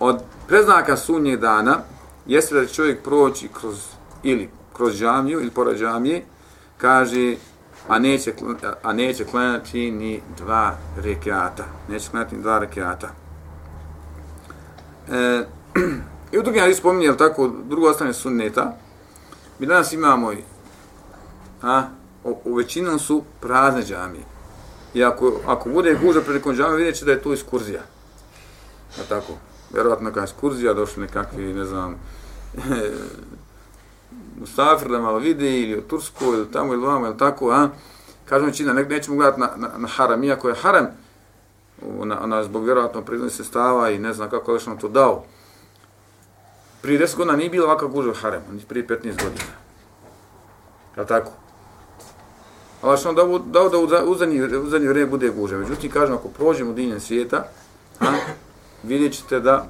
od 0.00 0.22
preznaka 0.48 0.96
sunnjeg 0.96 1.40
dana 1.40 1.78
jeste 2.26 2.54
da 2.54 2.66
čovjek 2.66 3.02
proći 3.02 3.48
kroz 3.60 3.86
ili 4.22 4.50
kroz 4.72 4.94
džamiju 4.98 5.40
ili 5.40 5.50
pored 5.50 5.78
džamije 5.78 6.24
kaže 6.78 7.36
a 7.88 7.98
neće, 7.98 8.32
a 8.82 8.92
neće 8.92 9.24
klanjati 9.24 9.90
ni 9.90 10.22
dva 10.36 10.76
rekiata. 10.96 11.64
Neće 11.88 12.10
klanjati 12.10 12.36
ni 12.36 12.42
dva 12.42 12.58
rekiata. 12.58 13.08
E, 15.08 15.44
I 16.32 16.38
u 16.38 16.42
drugim 16.42 16.60
hadis 16.60 16.78
spominje, 16.78 17.06
jel 17.06 17.16
tako, 17.16 17.50
drugo 17.68 17.88
ostane 17.88 18.12
sunneta. 18.12 18.76
Mi 19.58 19.66
danas 19.66 19.92
imamo 19.92 20.32
i, 20.32 20.38
a, 21.62 21.82
u, 22.24 22.38
u 22.44 22.54
većinom 22.54 22.98
su 22.98 23.22
prazne 23.40 23.82
džamije. 23.82 24.24
I 24.94 25.04
ako, 25.04 25.32
ako 25.46 25.68
bude 25.68 25.98
guža 26.02 26.20
prilikom 26.20 26.54
džamije, 26.54 26.76
vidjet 26.76 26.96
će 26.96 27.04
da 27.04 27.12
je 27.12 27.22
to 27.22 27.32
iskurzija. 27.32 27.80
A 28.98 29.02
tako, 29.08 29.32
vjerovatno 29.72 30.08
neka 30.08 30.24
iskurzija, 30.24 30.74
došli 30.74 31.02
nekakvi, 31.02 31.54
ne 31.54 31.64
znam, 31.64 31.94
Mustafir 34.40 34.88
da 34.88 35.00
malo 35.00 35.18
vidi, 35.18 35.60
ili 35.60 35.78
u 35.78 35.82
Tursku, 35.82 36.24
ili 36.24 36.52
tamo, 36.52 36.72
ili 36.72 36.86
vamo, 36.86 37.06
ili 37.06 37.18
tako, 37.18 37.50
a? 37.50 37.68
Kažemo 38.24 38.52
čina, 38.52 38.72
ne, 38.72 38.84
nećemo 38.84 39.16
gledati 39.16 39.40
na, 39.40 39.50
na, 39.56 39.68
na 39.76 39.88
haram, 39.88 40.24
iako 40.24 40.48
je 40.48 40.54
haram, 40.54 40.86
ona, 41.98 42.22
ona 42.22 42.44
zbog 42.44 42.64
vjerovatno 42.64 43.02
prizvodnih 43.02 43.36
sestava 43.36 43.90
i 43.90 43.98
ne 43.98 44.12
znam 44.12 44.30
kako 44.30 44.54
je 44.54 44.60
to 44.80 44.88
dao. 44.88 45.24
Prije 46.82 47.00
10 47.00 47.16
godina 47.16 47.36
nije 47.36 47.50
bilo 47.50 47.66
ovakav 47.66 47.88
gužva 47.88 48.14
harem, 48.14 48.42
ni 48.52 48.60
prije 48.68 48.86
15 48.86 49.02
godina. 49.02 49.54
Je 50.96 51.06
tako? 51.06 51.30
Allah 52.82 53.00
što 53.00 53.08
on 53.08 53.14
dao, 53.14 53.38
dao 53.38 53.68
da 53.68 54.04
u 54.04 54.14
zadnji, 54.14 54.42
u 54.42 54.88
vrijeme 54.90 55.06
bude 55.06 55.30
gužva. 55.30 55.58
Međutim, 55.58 55.90
kažem, 55.90 56.14
ako 56.14 56.28
prođemo 56.28 56.72
dinjem 56.72 57.00
svijeta, 57.00 57.44
a, 58.00 58.06
vidjet 58.82 59.12
ćete 59.12 59.40
da, 59.40 59.68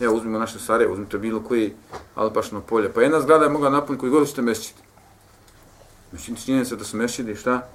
evo, 0.00 0.14
uzmimo 0.14 0.38
naše 0.38 0.58
sare, 0.58 0.88
uzmite 0.88 1.18
bilo 1.18 1.40
koji 1.40 1.74
alpašno 2.14 2.60
polje. 2.60 2.92
Pa 2.92 3.02
jedna 3.02 3.20
zgrada 3.20 3.44
je 3.44 3.50
mogla 3.50 3.70
napuniti 3.70 4.00
koji 4.00 4.12
god 4.12 4.28
ćete 4.28 4.42
mešćiti. 4.42 4.82
Međutim, 6.12 6.36
činjenica 6.36 6.68
se 6.68 6.76
da 6.76 6.84
su 6.84 6.96
mešćidi, 6.96 7.36
šta? 7.36 7.68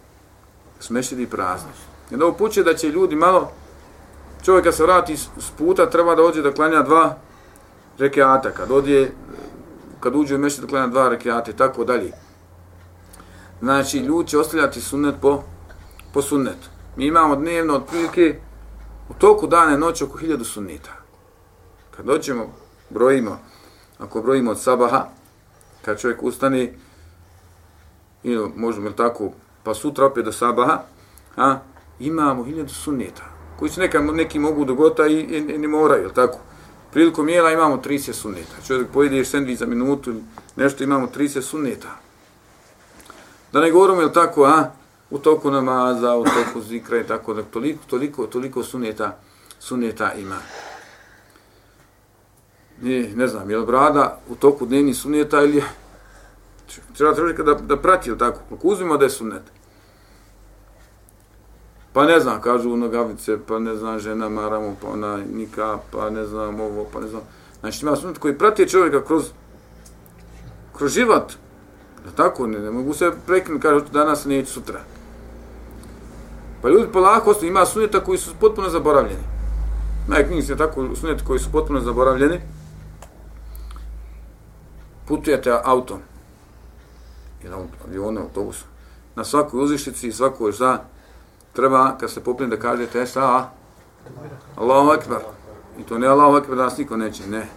Smešćidi 0.80 1.28
prazni. 1.28 1.70
Jer 2.10 2.24
ovo 2.24 2.34
puće 2.34 2.64
da 2.64 2.74
će 2.74 2.90
ljudi 2.90 3.16
malo, 3.16 3.52
čovjek 4.44 4.64
kad 4.64 4.76
se 4.76 4.84
vrati 4.84 5.18
s 5.18 5.52
puta, 5.58 5.90
treba 5.90 6.16
da 6.16 6.24
ođe 6.24 6.42
da 6.42 6.54
klanja 6.54 6.82
dva 6.82 7.18
rekiata, 7.98 8.52
kad 8.52 8.72
odje, 8.72 9.12
kad 10.00 10.16
uđe 10.16 10.36
u 10.36 10.40
mešćid 10.40 10.64
da 10.64 10.70
klanja 10.70 10.88
dva 10.88 11.10
rekiata 11.10 11.52
i 11.52 11.56
tako 11.56 11.84
dalje. 11.84 12.12
Znači, 13.60 14.00
ljudi 14.00 14.30
će 14.30 14.40
ostavljati 14.40 14.82
sunnet 14.82 15.16
po, 15.22 15.44
po 16.14 16.22
sunnetu. 16.22 16.68
Mi 16.96 17.06
imamo 17.06 17.36
dnevno 17.36 17.76
otprilike 17.76 18.40
u 19.10 19.14
toku 19.14 19.48
dana 19.48 19.74
i 19.74 19.78
noći 19.78 20.04
oko 20.04 20.18
hiljadu 20.18 20.46
sunnita. 20.46 20.95
Kad 21.98 22.06
dođemo, 22.06 22.54
brojimo, 22.90 23.40
ako 23.98 24.22
brojimo 24.22 24.52
od 24.52 24.62
sabaha, 24.62 25.06
kad 25.86 26.00
čovjek 26.00 26.24
ustane, 26.24 26.74
ili 28.24 28.52
možemo 28.56 28.90
tako, 28.90 29.32
pa 29.64 29.74
sutra 29.74 30.06
opet 30.06 30.26
do 30.26 30.32
sabaha, 30.32 30.82
a, 31.38 31.60
imamo 32.00 32.44
hiljadu 32.44 32.74
sunneta, 32.74 33.24
koji 33.60 33.72
se 33.72 33.82
neka, 33.82 34.02
neki 34.02 34.40
mogu 34.40 34.66
dogota 34.66 35.08
i, 35.08 35.14
i, 35.14 35.38
i 35.38 35.58
ne 35.58 35.68
moraju, 35.68 36.04
ili 36.04 36.14
tako? 36.14 36.40
Prilikom 36.92 37.30
jela 37.30 37.52
imamo 37.52 37.78
30 37.78 38.14
sunneta. 38.14 38.56
Čovjek 38.68 38.88
pojede 38.94 39.26
sendvič 39.26 39.60
za 39.60 39.66
minutu 39.66 40.14
nešto, 40.56 40.84
imamo 40.84 41.08
30 41.16 41.42
sunneta. 41.42 41.88
Da 43.54 43.62
ne 43.62 43.72
govorimo, 43.72 44.02
je 44.02 44.14
tako, 44.14 44.44
a? 44.44 44.72
U 45.10 45.20
toku 45.20 45.52
namaza, 45.52 46.16
u 46.16 46.24
toku 46.24 46.62
zikra 46.62 47.00
i 47.00 47.04
tako, 47.04 47.34
da 47.34 47.44
toliko, 47.44 47.80
toliko, 47.88 48.28
toliko 48.28 48.64
sunneta, 48.64 49.18
sunneta 49.60 50.14
ima. 50.14 50.38
Ne, 52.82 53.10
ne 53.16 53.28
znam, 53.28 53.50
je 53.50 53.58
li 53.58 53.66
brada 53.66 54.20
u 54.30 54.36
toku 54.36 54.66
dnevni 54.66 54.94
sunneta 54.94 55.42
ili 55.42 55.64
treba 56.98 57.14
treba 57.14 57.44
da, 57.44 57.54
da 57.54 57.78
prati, 57.78 58.10
ili 58.10 58.18
tako? 58.18 58.40
Ako 58.54 58.68
uzmimo 58.68 58.98
da 58.98 59.06
je 59.06 59.10
sunnet, 59.10 59.44
Pa 61.96 62.06
ne 62.06 62.20
znam, 62.20 62.42
kažu 62.42 62.78
nogavice, 62.78 63.38
pa 63.48 63.60
ne 63.60 63.76
znam, 63.76 64.00
žena 64.00 64.30
maramo, 64.30 64.76
pa 64.82 64.88
ona 64.88 65.18
nika, 65.34 65.78
pa 65.92 66.10
ne 66.10 66.26
znam 66.26 66.60
ovo, 66.60 66.86
pa 66.94 67.00
ne 67.00 67.08
znam. 67.08 67.22
Znači 67.60 67.86
ima 67.86 67.96
sunnet 67.96 68.18
koji 68.18 68.38
prati 68.38 68.70
čovjeka 68.70 69.06
kroz, 69.06 69.24
kroz 70.78 70.92
život. 70.92 71.34
Da 72.06 72.12
tako, 72.12 72.48
ne, 72.48 72.60
ne 72.60 72.72
mogu 72.72 72.94
se 72.94 73.12
prekinuti, 73.26 73.62
kažu 73.62 73.86
danas, 73.94 74.26
neću 74.26 74.52
sutra. 74.52 74.80
Pa 76.62 76.70
ljudi 76.70 76.92
polako 76.94 77.32
ostaju, 77.32 77.50
ima 77.50 77.66
suneta 77.66 78.04
koji 78.04 78.18
su 78.18 78.32
potpuno 78.40 78.70
zaboravljeni. 78.70 79.24
Na 80.08 80.42
se 80.42 80.58
tako 80.58 80.96
suneti 80.96 81.24
koji 81.28 81.40
su 81.40 81.52
potpuno 81.52 81.80
zaboravljeni. 81.80 82.42
Putujete 85.08 85.60
autom. 85.64 86.00
Jedan 87.44 87.68
avion, 87.88 88.18
autobus. 88.18 88.64
Na 89.16 89.24
svakoj 89.24 89.64
uzištici 89.64 90.08
i 90.08 90.12
svakoj 90.12 90.52
za 90.52 90.80
treba, 91.54 91.98
kad 92.00 92.12
se 92.12 92.24
popne 92.24 92.48
da 92.48 92.58
kažete, 92.58 93.06
šta? 93.06 93.52
Allahu 94.56 94.90
Akbar. 94.90 95.20
I 95.80 95.84
to 95.84 95.98
ne 95.98 96.08
Allahu 96.08 96.36
Akbar, 96.36 96.58
da 96.58 96.64
nas 96.64 96.78
niko 96.78 96.98
neće, 96.98 97.28
ne. 97.28 97.48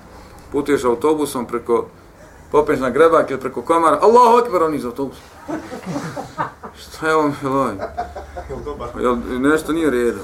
Putuješ 0.53 0.85
autobusom 0.85 1.47
preko, 1.47 1.87
popneš 2.53 2.81
na 2.81 2.91
grebak 2.91 3.31
ili 3.31 3.41
preko 3.41 3.63
komara, 3.63 3.99
Allahu 4.03 4.37
Akbar, 4.37 4.63
on 4.63 4.75
iz 4.75 4.85
autobusa. 4.85 5.21
šta 6.81 7.09
je 7.09 7.17
on, 7.17 7.35
Eloj? 7.45 7.75
Jel, 9.01 9.17
nešto 9.41 9.73
nije 9.73 9.91
redo. 9.91 10.21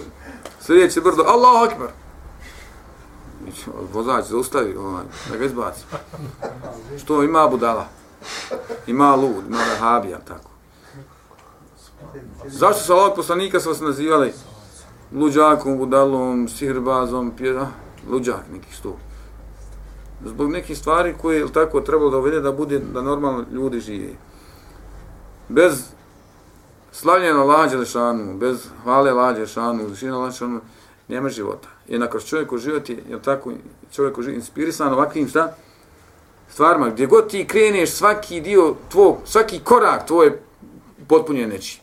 Sljedeće 0.60 1.00
brdo, 1.00 1.22
Allahu 1.26 1.64
Akbar. 1.64 1.88
Vozač 3.92 4.24
zaustavi, 4.24 4.76
ovaj, 4.76 5.04
da 5.30 5.36
ga 5.36 5.44
izbaci. 5.44 5.84
Što 6.98 7.22
ima 7.22 7.48
budala? 7.48 7.86
Ima 8.86 9.14
lud, 9.14 9.44
ima 9.48 9.58
rahabija, 9.58 10.18
tako. 10.18 10.50
Zašto 12.46 12.82
sa 12.82 12.94
ovog 12.94 13.16
poslanika 13.16 13.60
su 13.60 13.68
vas 13.68 13.80
nazivali 13.80 14.32
luđakom, 15.12 15.78
budalom, 15.78 16.48
sihrbazom, 16.48 17.32
pjeda, 17.36 17.68
luđak 18.10 18.42
neki 18.52 18.74
stu. 18.74 18.92
Zbog 20.24 20.50
nekih 20.50 20.78
stvari 20.78 21.14
koje 21.22 21.38
je 21.38 21.52
tako 21.52 21.80
trebalo 21.80 22.10
da 22.10 22.18
uvede 22.18 22.40
da 22.40 22.52
bude 22.52 22.78
da 22.78 23.02
normalno 23.02 23.44
ljudi 23.52 23.80
žive. 23.80 24.10
Bez 25.48 25.84
slavljena 26.92 27.44
lađe 27.44 27.76
lešanu, 27.76 28.38
bez 28.38 28.68
hvale 28.82 29.12
lađe 29.12 29.46
šanu, 29.46 29.86
lišina 29.86 30.18
lađe 30.18 30.26
lešanu, 30.26 30.60
nema 31.08 31.28
života. 31.28 31.68
I 31.88 31.98
što 32.08 32.28
čovjeku 32.28 32.58
život 32.58 32.88
je 32.88 33.22
tako 33.24 33.52
čovjeku 33.92 34.22
život 34.22 34.36
inspirisan 34.36 34.92
ovakvim 34.92 35.28
šta? 35.28 35.56
Stvarima, 36.50 36.88
gdje 36.88 37.06
god 37.06 37.30
ti 37.30 37.46
kreneš, 37.46 37.90
svaki 37.90 38.40
dio 38.40 38.74
tvoj, 38.90 39.14
svaki 39.24 39.60
korak 39.64 40.06
tvoj 40.06 40.26
je 40.26 40.42
potpunjen 41.08 41.48
nečim. 41.48 41.80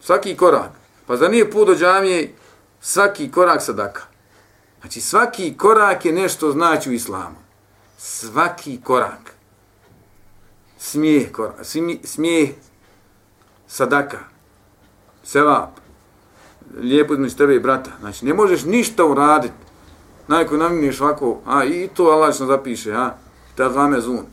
Svaki 0.00 0.36
korak. 0.36 0.70
Pa 1.06 1.16
za 1.16 1.28
nije 1.28 1.50
put 1.50 1.66
do 1.66 1.74
džamije, 1.74 2.34
svaki 2.80 3.30
korak 3.30 3.62
sadaka. 3.62 4.02
Znači 4.80 5.00
svaki 5.00 5.56
korak 5.56 6.04
je 6.04 6.12
nešto 6.12 6.52
znači 6.52 6.90
u 6.90 6.92
islamu. 6.92 7.36
Svaki 7.98 8.80
korak. 8.84 9.34
smijeh, 10.78 11.28
smijeh, 11.62 11.98
smijeh 12.04 12.50
sadaka, 13.68 14.18
sevap, 15.24 15.70
lijepo 16.76 17.14
između 17.14 17.36
tebe 17.36 17.54
i 17.54 17.60
brata. 17.60 17.90
Znači, 18.00 18.26
ne 18.26 18.34
možeš 18.34 18.64
ništa 18.64 19.04
uraditi. 19.04 19.54
Najko 20.28 20.56
naminiš 20.56 21.00
ovako, 21.00 21.40
a 21.46 21.64
i 21.64 21.88
to 21.94 22.04
Allah 22.04 22.34
što 22.34 22.46
zapiše, 22.46 22.92
a, 22.92 23.10
ta 23.54 23.70
zame 23.72 24.00
zun. 24.00 24.26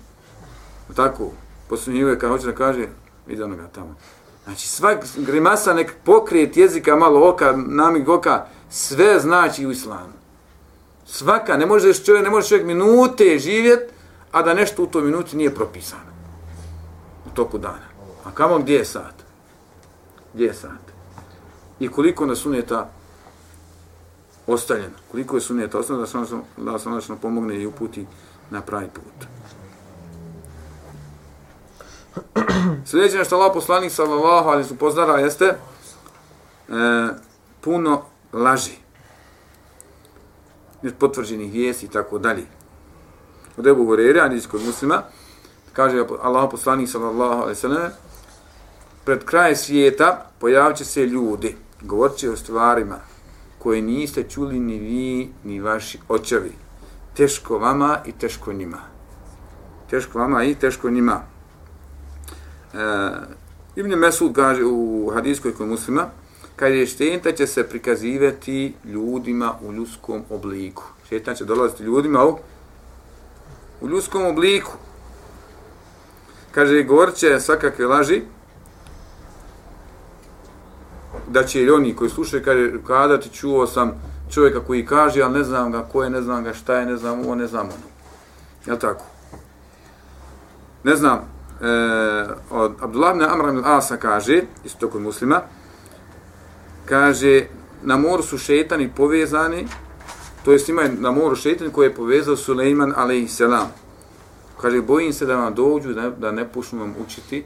Tako, 0.95 1.31
posljednjive, 1.69 2.19
kad 2.19 2.29
hoće 2.29 2.45
da 2.45 2.51
kaže, 2.51 2.87
vidi 3.27 3.43
onoga 3.43 3.67
tamo. 3.75 3.95
Znači, 4.43 4.67
svak 4.67 5.05
grimasa 5.17 5.73
nek 5.73 5.93
pokrijet 6.03 6.57
jezika, 6.57 6.95
malo 6.95 7.29
oka, 7.29 7.53
namig 7.57 8.09
oka, 8.09 8.45
sve 8.69 9.19
znači 9.19 9.65
u 9.65 9.71
islamu. 9.71 10.13
Svaka, 11.05 11.57
ne 11.57 11.65
možeš 11.65 12.03
čovjek, 12.03 12.23
ne 12.23 12.29
možeš 12.29 12.49
čovjek 12.49 12.67
minute 12.67 13.39
živjet, 13.39 13.91
a 14.31 14.41
da 14.41 14.53
nešto 14.53 14.83
u 14.83 14.87
toj 14.87 15.01
minuti 15.01 15.37
nije 15.37 15.55
propisano. 15.55 16.11
U 17.25 17.35
toku 17.35 17.57
dana. 17.57 17.87
A 18.25 18.31
kamo 18.31 18.59
gdje 18.59 18.75
je 18.75 18.85
sat? 18.85 19.15
Gdje 20.33 20.45
je 20.45 20.53
sat? 20.53 20.94
I 21.79 21.87
koliko 21.87 22.25
na 22.25 22.35
suneta 22.35 22.89
ostavljeno? 24.47 24.95
Koliko 25.11 25.37
je 25.37 25.41
suneta 25.41 25.79
ostavljeno 25.79 26.01
da 26.01 26.25
se 26.25 26.35
da 26.57 26.79
se 26.79 26.89
ono 26.89 27.21
pomogne 27.21 27.61
i 27.61 27.65
uputi 27.65 28.05
na 28.49 28.61
pravi 28.61 28.87
put? 28.93 29.27
Sljedeće 32.85 33.23
što 33.23 33.35
Allah 33.35 33.51
poslanik 33.53 33.91
sallallahu 33.91 34.49
alaihi 34.49 34.67
su 34.67 34.77
poznara 34.77 35.17
jeste 35.17 35.45
e, 35.45 35.55
puno 37.61 38.01
laži. 38.33 38.75
Potvrđenih 40.99 41.53
vijesti 41.53 41.85
i 41.85 41.89
tako 41.89 42.17
dalje. 42.17 42.45
Od 43.57 43.67
Ebu 43.67 43.85
Horeire, 43.85 44.21
hadis 44.21 44.47
kod 44.47 44.61
muslima, 44.61 45.03
kaže 45.73 46.05
Allah 46.21 46.47
poslanik 46.51 46.89
sallallahu 46.89 47.41
alaihi 47.41 47.59
sallam, 47.59 47.91
pred 49.05 49.25
kraj 49.25 49.55
svijeta 49.55 50.29
pojavit 50.39 50.77
će 50.77 50.85
se 50.85 51.05
ljudi, 51.05 51.57
govorit 51.85 52.17
će 52.17 52.29
o 52.29 52.37
stvarima 52.37 52.99
koje 53.59 53.81
niste 53.81 54.23
čuli 54.23 54.59
ni 54.59 54.77
vi, 54.79 55.29
ni 55.43 55.59
vaši 55.59 55.99
očevi. 56.09 56.51
Teško 57.13 57.57
vama 57.57 57.99
i 58.05 58.11
teško 58.11 58.53
njima. 58.53 58.77
Teško 59.89 60.19
vama 60.19 60.43
i 60.43 60.55
teško 60.55 60.89
njima. 60.89 61.21
E, 62.73 62.77
Ibn 63.75 63.95
Mesud 63.95 64.35
kaže 64.35 64.63
u 64.65 65.11
hadijskoj 65.13 65.53
kod 65.53 65.67
muslima, 65.67 66.09
kaže 66.55 66.85
štenta 66.85 67.31
će 67.31 67.47
se 67.47 67.63
prikazivati 67.69 68.73
ljudima 68.85 69.53
u 69.61 69.73
ljudskom 69.73 70.23
obliku. 70.29 70.83
Šteta 71.05 71.33
će 71.33 71.45
dolaziti 71.45 71.83
ljudima 71.83 72.25
u, 72.25 72.37
u 73.81 73.87
ljudskom 73.89 74.25
obliku. 74.25 74.71
Kaže, 76.51 76.83
govorit 76.83 77.15
će 77.15 77.39
svakakve 77.39 77.85
laži, 77.85 78.21
da 81.35 81.43
će 81.43 81.63
i 81.63 81.69
oni 81.69 81.95
koji 81.95 82.09
slušaju, 82.09 82.43
kaže, 82.43 82.71
kada 82.87 83.19
ti 83.19 83.29
čuo 83.29 83.67
sam 83.67 83.91
čovjeka 84.31 84.59
koji 84.59 84.85
kaže, 84.85 85.21
ali 85.21 85.33
ne 85.33 85.43
znam 85.43 85.71
ga 85.71 85.83
ko 85.91 86.03
je, 86.03 86.09
ne 86.09 86.21
znam 86.21 86.43
ga 86.43 86.53
šta 86.53 86.75
je, 86.75 86.85
ne 86.85 86.97
znam 86.97 87.19
ovo, 87.19 87.35
ne 87.35 87.47
znam 87.47 87.65
ono. 87.65 87.87
Jel 88.65 88.77
tako? 88.77 89.05
Ne 90.83 90.95
znam, 90.95 91.19
e, 91.61 92.27
od 92.49 92.71
Abdullah 92.81 93.15
ibn 93.15 93.23
Amr 93.23 93.49
ibn 93.49 93.61
Asa 93.65 93.97
kaže, 93.97 94.41
isto 94.63 94.89
kod 94.89 95.01
muslima, 95.01 95.41
kaže, 96.85 97.47
na 97.83 97.97
moru 97.97 98.23
su 98.23 98.37
šetani 98.37 98.89
povezani, 98.95 99.67
to 100.45 100.51
jest 100.51 100.69
ima 100.69 100.83
na 100.99 101.11
moru 101.11 101.35
šetani 101.35 101.71
koji 101.71 101.87
je 101.87 101.95
povezao 101.95 102.35
Suleiman 102.35 102.93
a.s. 102.95 103.41
Kaže, 104.61 104.81
bojim 104.81 105.13
se 105.13 105.25
da 105.25 105.35
vam 105.35 105.53
dođu 105.53 105.93
da, 105.93 106.09
da 106.09 106.31
ne 106.31 106.47
počnu 106.47 106.79
vam 106.79 106.95
učiti, 107.05 107.43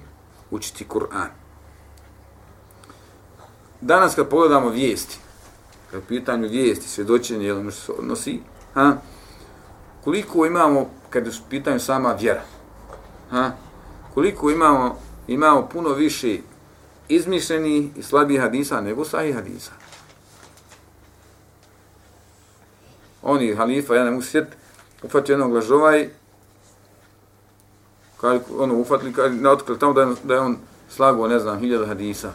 učiti 0.51 0.85
Kur'an. 0.89 1.38
Danas 3.81 4.15
kad 4.15 4.29
pogledamo 4.29 4.69
vijesti, 4.69 5.17
kad 5.91 6.01
pitanju 6.07 6.47
vijesti, 6.49 6.89
svjedočenje, 6.89 7.45
jel 7.45 7.57
ono 7.57 7.71
što 7.71 7.81
se 7.81 7.91
odnosi, 7.91 8.39
ha, 8.73 8.97
koliko 10.03 10.45
imamo, 10.45 10.89
kad 11.09 11.25
je 11.25 11.31
pitanju 11.49 11.79
sama 11.79 12.13
vjera, 12.13 12.41
ha, 13.31 13.51
koliko 14.13 14.49
imamo, 14.49 14.97
imamo 15.27 15.67
puno 15.73 15.89
više 15.89 16.37
izmišljeni 17.09 17.91
i 17.95 18.03
slabih 18.03 18.41
hadisa 18.41 18.81
nego 18.81 19.05
sahih 19.05 19.35
hadisa. 19.35 19.71
Oni, 23.21 23.55
halifa, 23.55 23.95
ja 23.95 24.03
ne 24.03 24.11
mogu 24.11 24.23
sjet, 24.23 24.47
ufatio 25.03 25.33
jednog 25.33 25.53
lažovaj, 25.53 26.09
kad 28.21 28.41
ono 28.57 28.75
ufatili, 28.75 29.13
kad 29.13 29.33
ne 29.33 29.49
otkrili 29.49 29.79
tamo 29.79 29.93
da 29.93 30.01
je, 30.01 30.07
da 30.23 30.33
je 30.33 30.39
on 30.39 30.57
slago, 30.89 31.27
ne 31.27 31.39
znam, 31.39 31.59
hiljada 31.59 31.85
hadisa. 31.85 32.33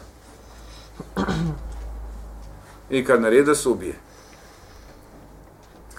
I 2.89 3.05
kad 3.05 3.21
nareda 3.21 3.55
se 3.55 3.69
ubije. 3.69 3.95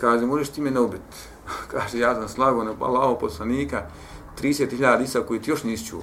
Kaže, 0.01 0.27
možeš 0.27 0.49
ti 0.49 0.61
me 0.61 0.71
ne 0.71 0.81
ubiti? 0.81 1.17
Kaže, 1.73 1.99
ja 1.99 2.15
sam 2.15 2.29
slago 2.29 2.65
na 2.65 2.75
Allaho 2.81 3.19
poslanika, 3.19 3.87
30.000 4.43 5.03
isa 5.03 5.21
koji 5.21 5.41
ti 5.41 5.51
još 5.51 5.65
nisi 5.65 5.87
čuo. 5.87 6.03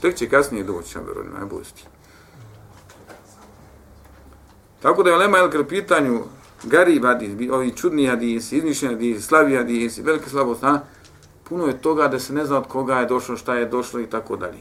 Tek 0.00 0.16
će 0.16 0.28
kasnije 0.28 0.64
doći, 0.64 0.98
ja 0.98 1.02
verujem, 1.02 1.32
najbolji 1.38 1.64
ti. 1.64 1.84
Tako 4.82 5.02
da 5.02 5.10
je 5.10 5.16
Lema 5.16 5.38
Elker 5.38 5.66
pitanju 5.66 6.24
gari 6.62 7.00
hadis, 7.02 7.50
ovi 7.52 7.76
čudni 7.76 8.06
hadisi, 8.06 8.56
izmišljeni 8.56 8.94
hadisi, 8.94 9.22
slabi 9.22 9.56
hadisi, 9.56 10.02
velike 10.02 10.30
slabost, 10.30 10.64
a? 10.64 10.80
puno 11.50 11.66
je 11.66 11.82
toga 11.82 12.08
da 12.08 12.18
se 12.18 12.32
ne 12.32 12.46
zna 12.46 12.58
od 12.58 12.66
koga 12.68 12.98
je 12.98 13.06
došlo, 13.06 13.36
šta 13.36 13.54
je 13.54 13.66
došlo 13.66 14.00
i 14.00 14.06
tako 14.06 14.36
dalje. 14.36 14.58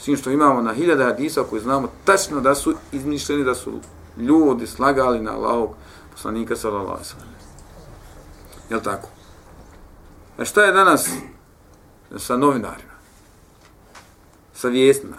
Svim 0.00 0.16
što 0.16 0.30
imamo 0.30 0.62
na 0.62 0.74
hiljada 0.74 1.04
hadisa 1.04 1.42
koji 1.50 1.62
znamo 1.62 1.88
tačno 2.04 2.40
da 2.40 2.54
su 2.54 2.74
izmišljeni, 2.92 3.44
da 3.44 3.54
su 3.54 3.72
ljudi 4.16 4.66
slagali 4.66 5.20
na 5.20 5.32
Allahog 5.32 5.74
poslanika 6.12 6.56
sallallahu 6.56 6.90
alaihi 6.90 7.08
sallam. 7.08 7.28
Jel 8.70 8.80
tako? 8.80 9.08
A 10.38 10.44
šta 10.44 10.64
je 10.64 10.72
danas 10.72 11.10
sa 12.16 12.36
novinarima? 12.36 12.92
Sa 14.54 14.68
vijestima? 14.68 15.16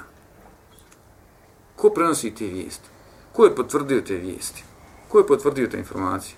Ko 1.76 1.90
prenosi 1.90 2.36
te 2.36 2.46
vijesti? 2.46 2.90
Ko 3.34 3.46
je 3.46 3.56
potvrdio 3.56 4.02
te 4.02 4.16
vijesti? 4.16 4.64
Ko 5.08 5.18
je 5.18 5.28
potvrdio 5.28 5.68
te 5.68 5.78
informacije? 5.78 6.36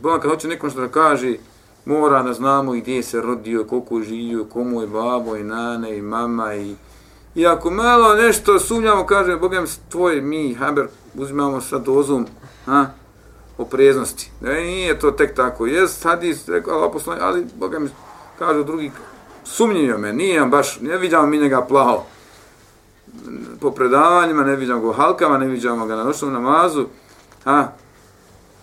Boga 0.00 0.20
kad 0.20 0.30
hoće 0.30 0.48
nekom 0.48 0.70
što 0.70 0.80
da 0.80 0.88
kaže, 0.88 1.36
mora 1.84 2.22
da 2.22 2.32
znamo 2.32 2.72
gdje 2.72 3.02
se 3.02 3.20
rodio, 3.20 3.64
koliko 3.64 3.98
je 3.98 4.04
živio, 4.04 4.44
komu 4.44 4.80
je 4.80 4.86
babo 4.86 5.36
i 5.36 5.44
nane 5.44 5.96
i 5.96 6.02
mama 6.02 6.54
i 6.54 6.74
I 7.34 7.46
ako 7.46 7.70
malo 7.70 8.14
nešto 8.14 8.58
sumnjamo, 8.58 9.06
kaže, 9.06 9.36
Bogem, 9.36 9.66
tvoj, 9.88 10.20
mi, 10.20 10.54
Haber, 10.54 10.88
uzimamo 11.14 11.60
sa 11.60 11.78
dozom 11.78 12.26
ha, 12.66 12.86
opreznosti. 13.58 14.30
Ne, 14.40 14.60
nije 14.60 14.98
to 14.98 15.10
tek 15.10 15.34
tako. 15.36 15.66
Jes, 15.66 16.04
hadis, 16.04 16.48
rekao, 16.48 16.78
ali, 16.78 16.92
poslani, 16.92 17.20
ali 17.22 17.46
Bogem, 17.54 17.90
kaže 18.38 18.64
drugi, 18.64 18.90
sumnjio 19.44 19.98
me, 19.98 20.12
nije 20.12 20.42
on 20.42 20.50
baš, 20.50 20.80
ne 20.80 20.96
vidjamo 20.96 21.26
mi 21.26 21.38
njega 21.38 21.62
plaho 21.62 22.04
po 23.60 23.70
predavanjima, 23.70 24.44
ne 24.44 24.56
vidjamo 24.56 24.80
ga 24.80 24.92
halkama, 24.92 25.38
ne 25.38 25.46
vidjamo 25.46 25.86
ga 25.86 25.96
na 25.96 26.04
noćnom 26.04 26.32
namazu, 26.32 26.86
ha, 27.44 27.68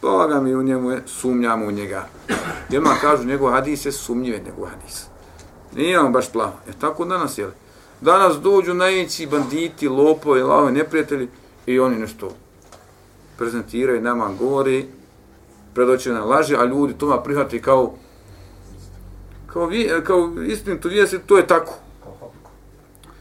Boga 0.01 0.41
mi 0.41 0.55
u 0.55 0.63
njemu 0.63 0.91
je, 0.91 1.01
sumnjamo 1.05 1.65
u 1.65 1.71
njega. 1.71 2.07
I 2.71 2.77
odmah 2.77 3.01
kažu, 3.01 3.23
njegov 3.23 3.51
hadis 3.51 3.85
je 3.85 3.91
sumnjive 3.91 4.37
njegov 4.37 4.65
hadis. 4.65 5.05
Nije 5.75 5.99
on 5.99 6.11
baš 6.11 6.31
plavo. 6.31 6.53
E 6.69 6.71
tako 6.79 7.05
danas 7.05 7.37
jel? 7.37 7.49
Danas 8.01 8.37
dođu 8.37 8.73
najveći 8.73 9.27
banditi, 9.27 9.87
lopovi, 9.87 10.41
lavovi, 10.41 10.71
neprijatelji 10.71 11.27
i 11.65 11.79
oni 11.79 11.95
nešto 11.95 12.31
prezentiraju, 13.37 14.01
nama 14.01 14.29
govori, 14.39 14.85
predoće 15.73 16.13
na 16.13 16.25
laži, 16.25 16.55
a 16.55 16.65
ljudi 16.65 16.93
toma 16.93 17.23
prihvati 17.23 17.61
kao 17.61 17.93
kao, 19.47 19.65
vi, 19.65 19.83
e, 19.83 20.03
kao 20.03 20.33
istinu 20.47 20.79
to 20.79 20.89
to 21.25 21.37
je 21.37 21.47
tako. 21.47 21.73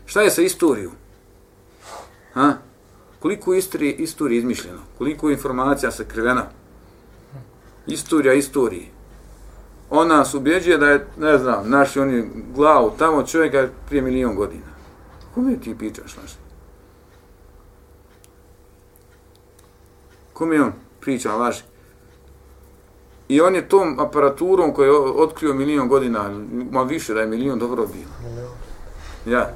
Šta 0.06 0.22
je 0.22 0.30
sa 0.30 0.42
istorijom? 0.42 0.92
Ha? 2.34 2.52
Koliko 3.18 3.54
istorije, 3.54 3.92
istorije 3.92 4.38
izmišljeno? 4.38 4.78
Koliko 4.98 5.30
informacija 5.30 5.90
se 5.90 6.04
krivena? 6.08 6.46
Istorija 7.88 8.34
istorije. 8.34 8.86
On 9.90 10.08
nas 10.08 10.34
ubjeđuje 10.34 10.78
da 10.78 10.86
je, 10.86 11.06
ne 11.18 11.38
znam, 11.38 11.70
naši 11.70 12.00
oni 12.00 12.30
glavu 12.54 12.92
tamo 12.98 13.22
čovjeka 13.22 13.68
prije 13.88 14.02
milion 14.02 14.34
godina. 14.34 14.66
Kome 15.34 15.60
ti 15.60 15.78
pričaš, 15.78 16.14
znaš? 16.14 16.30
Kome 20.32 20.62
on 20.62 20.72
priča, 21.00 21.36
laži? 21.36 21.62
I 23.28 23.40
on 23.40 23.54
je 23.54 23.68
tom 23.68 24.00
aparaturom 24.00 24.74
koji 24.74 24.86
je 24.86 24.92
otkrio 24.92 25.54
milion 25.54 25.88
godina, 25.88 26.30
ma 26.70 26.82
više 26.82 27.14
da 27.14 27.20
je 27.20 27.26
milion 27.26 27.58
dobro 27.58 27.86
bilo. 27.86 28.38
Ja. 29.26 29.52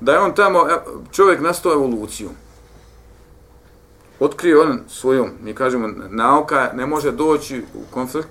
Da 0.00 0.12
je 0.12 0.18
on 0.18 0.34
tamo, 0.34 0.58
e, 0.68 0.78
čovjek 1.10 1.40
nastao 1.40 1.72
evoluciju. 1.72 2.30
Otkrio 4.24 4.62
on 4.62 4.80
svojom, 4.88 5.30
mi 5.42 5.54
kažemo, 5.54 5.88
nauka 6.10 6.70
ne 6.74 6.86
može 6.86 7.12
doći 7.12 7.62
u 7.74 7.82
konflikt, 7.90 8.28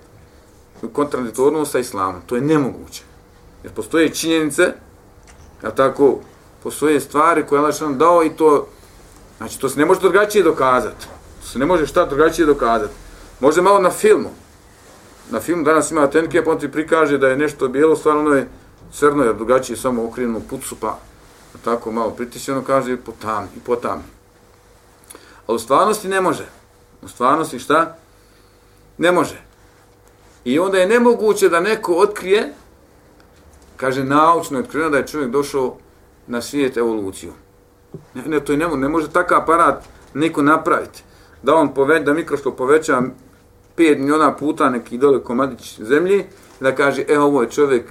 u 0.82 0.90
kontradiktornost 0.90 1.72
sa 1.72 1.80
islamom. 1.80 2.22
To 2.26 2.36
je 2.36 2.42
nemoguće. 2.42 3.04
Jer 3.64 3.74
postoje 3.74 4.10
činjenice 4.10 4.74
a 5.64 5.72
tako, 5.72 6.20
postoje 6.64 7.00
stvari 7.00 7.44
koje 7.50 7.60
Allah 7.60 7.82
nam 7.82 7.98
dao 7.98 8.24
i 8.24 8.30
to, 8.30 8.68
znači 9.38 9.60
to 9.60 9.70
se 9.70 9.80
ne 9.80 9.86
može 9.86 10.00
drugačije 10.00 10.44
dokazati. 10.44 11.06
To 11.42 11.48
se 11.48 11.60
ne 11.60 11.66
može 11.66 11.88
šta 11.88 12.06
drugačije 12.06 12.46
dokazati. 12.46 12.94
Može 13.40 13.62
malo 13.62 13.80
na 13.80 13.90
filmu. 13.90 14.30
Na 15.30 15.40
filmu 15.40 15.64
danas 15.64 15.92
ima 15.92 16.08
tenke, 16.08 16.44
pa 16.44 16.52
on 16.52 16.60
ti 16.60 16.72
prikaže 16.72 17.18
da 17.18 17.28
je 17.28 17.38
nešto 17.38 17.68
bijelo, 17.68 17.96
stvarno 17.96 18.22
ono 18.22 18.36
je 18.36 18.48
crno, 18.94 19.24
jer 19.24 19.36
drugačije 19.36 19.78
samo 19.78 20.06
okrenu 20.06 20.42
pucu, 20.50 20.76
pa 20.76 20.98
tako 21.64 21.92
malo 21.92 22.10
pritisne, 22.10 22.62
kaže 22.68 22.98
po 22.98 23.12
tam 23.22 23.50
i 23.58 23.60
po. 23.60 23.76
A 25.48 25.54
u 25.54 25.60
stvarnosti 25.60 26.08
ne 26.08 26.22
može. 26.22 26.46
U 27.02 27.08
stvarnosti 27.08 27.60
šta? 27.60 27.98
Ne 28.98 29.12
može. 29.12 29.42
I 30.46 30.60
onda 30.60 30.78
je 30.78 30.88
nemoguće 30.88 31.50
da 31.50 31.60
neko 31.60 31.94
otkrije, 31.94 32.54
kaže 33.78 34.04
naučno 34.04 34.58
je 34.58 34.64
otkriveno 34.64 34.92
da 34.92 34.98
je 34.98 35.08
čovjek 35.08 35.32
došao 35.32 35.78
na 36.28 36.42
svijet 36.42 36.78
evoluciju. 36.78 37.32
Ne, 38.14 38.24
ne, 38.26 38.40
to 38.40 38.52
je 38.52 38.58
ne, 38.58 38.68
ne 38.68 38.90
može 38.90 39.10
takav 39.10 39.42
aparat 39.42 39.84
niko 40.14 40.42
napraviti. 40.42 41.04
Da 41.44 41.56
on 41.56 41.74
pove, 41.74 42.00
da 42.00 42.14
mikroskop 42.14 42.58
poveća 42.58 43.02
5 43.78 43.98
miliona 43.98 44.36
puta 44.36 44.70
neki 44.70 44.98
dole 44.98 45.24
komadić 45.24 45.80
zemlji, 45.80 46.26
da 46.60 46.76
kaže, 46.76 47.06
e, 47.08 47.20
ovo 47.20 47.42
je 47.42 47.50
čovjek 47.50 47.84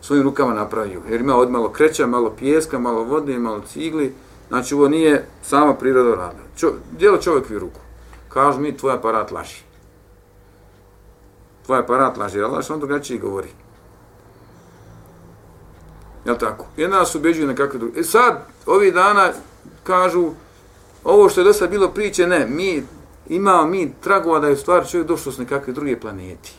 svojim 0.00 0.24
rukama 0.24 0.54
napravio. 0.54 1.02
Jer 1.10 1.20
ima 1.20 1.36
od 1.36 1.50
malo 1.50 1.68
kreća, 1.68 2.06
malo 2.06 2.30
pijeska, 2.38 2.78
malo 2.78 3.04
vode, 3.04 3.38
malo 3.38 3.60
cigli. 3.72 4.14
Znači, 4.50 4.74
ovo 4.74 4.88
nije 4.88 5.26
sama 5.42 5.74
priroda 5.74 6.10
rada. 6.10 6.42
Čo, 6.56 6.72
dijelo 6.98 7.18
čovjek 7.18 7.50
ruku. 7.50 7.80
Kažu 8.28 8.60
mi, 8.60 8.76
tvoj 8.76 8.94
aparat 8.94 9.30
laži. 9.30 9.62
Tvoj 11.66 11.78
aparat 11.78 12.16
laži. 12.16 12.42
Allah 12.42 12.64
što 12.64 12.74
on 12.74 12.80
drugačije 12.80 13.18
govori. 13.18 13.48
Jel 16.24 16.36
tako? 16.38 16.66
Jedna 16.76 16.98
nas 16.98 17.14
ubeđuje 17.14 17.46
na 17.46 17.54
kakve 17.54 17.78
druge. 17.78 18.00
E 18.00 18.02
sad, 18.02 18.46
ovi 18.66 18.92
dana 18.92 19.32
kažu, 19.82 20.30
ovo 21.04 21.28
što 21.28 21.40
je 21.40 21.44
do 21.44 21.68
bilo 21.70 21.88
priče, 21.88 22.26
ne, 22.26 22.46
mi 22.46 22.82
imamo 23.28 23.66
mi 23.66 23.92
tragova 24.00 24.38
da 24.38 24.48
je 24.48 24.56
stvar 24.56 24.88
čovjek 24.88 25.08
došao 25.08 25.32
s 25.32 25.38
nekakve 25.38 25.72
druge 25.72 26.00
planeti. 26.00 26.52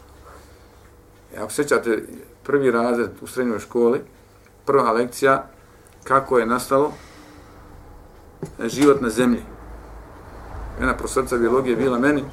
E, 1.35 1.39
ako 1.39 1.51
sećate 1.51 2.03
prvi 2.43 2.71
razred 2.71 3.09
u 3.21 3.27
srednjoj 3.27 3.59
školi, 3.59 4.01
prva 4.65 4.91
lekcija, 4.91 5.47
kako 6.03 6.39
je 6.39 6.45
nastalo 6.45 6.93
život 8.59 9.01
na 9.01 9.09
zemlji. 9.09 9.43
Jedna 10.79 10.97
profesorca 10.97 11.37
biologije 11.37 11.75
bila 11.75 11.99
meni, 11.99 12.23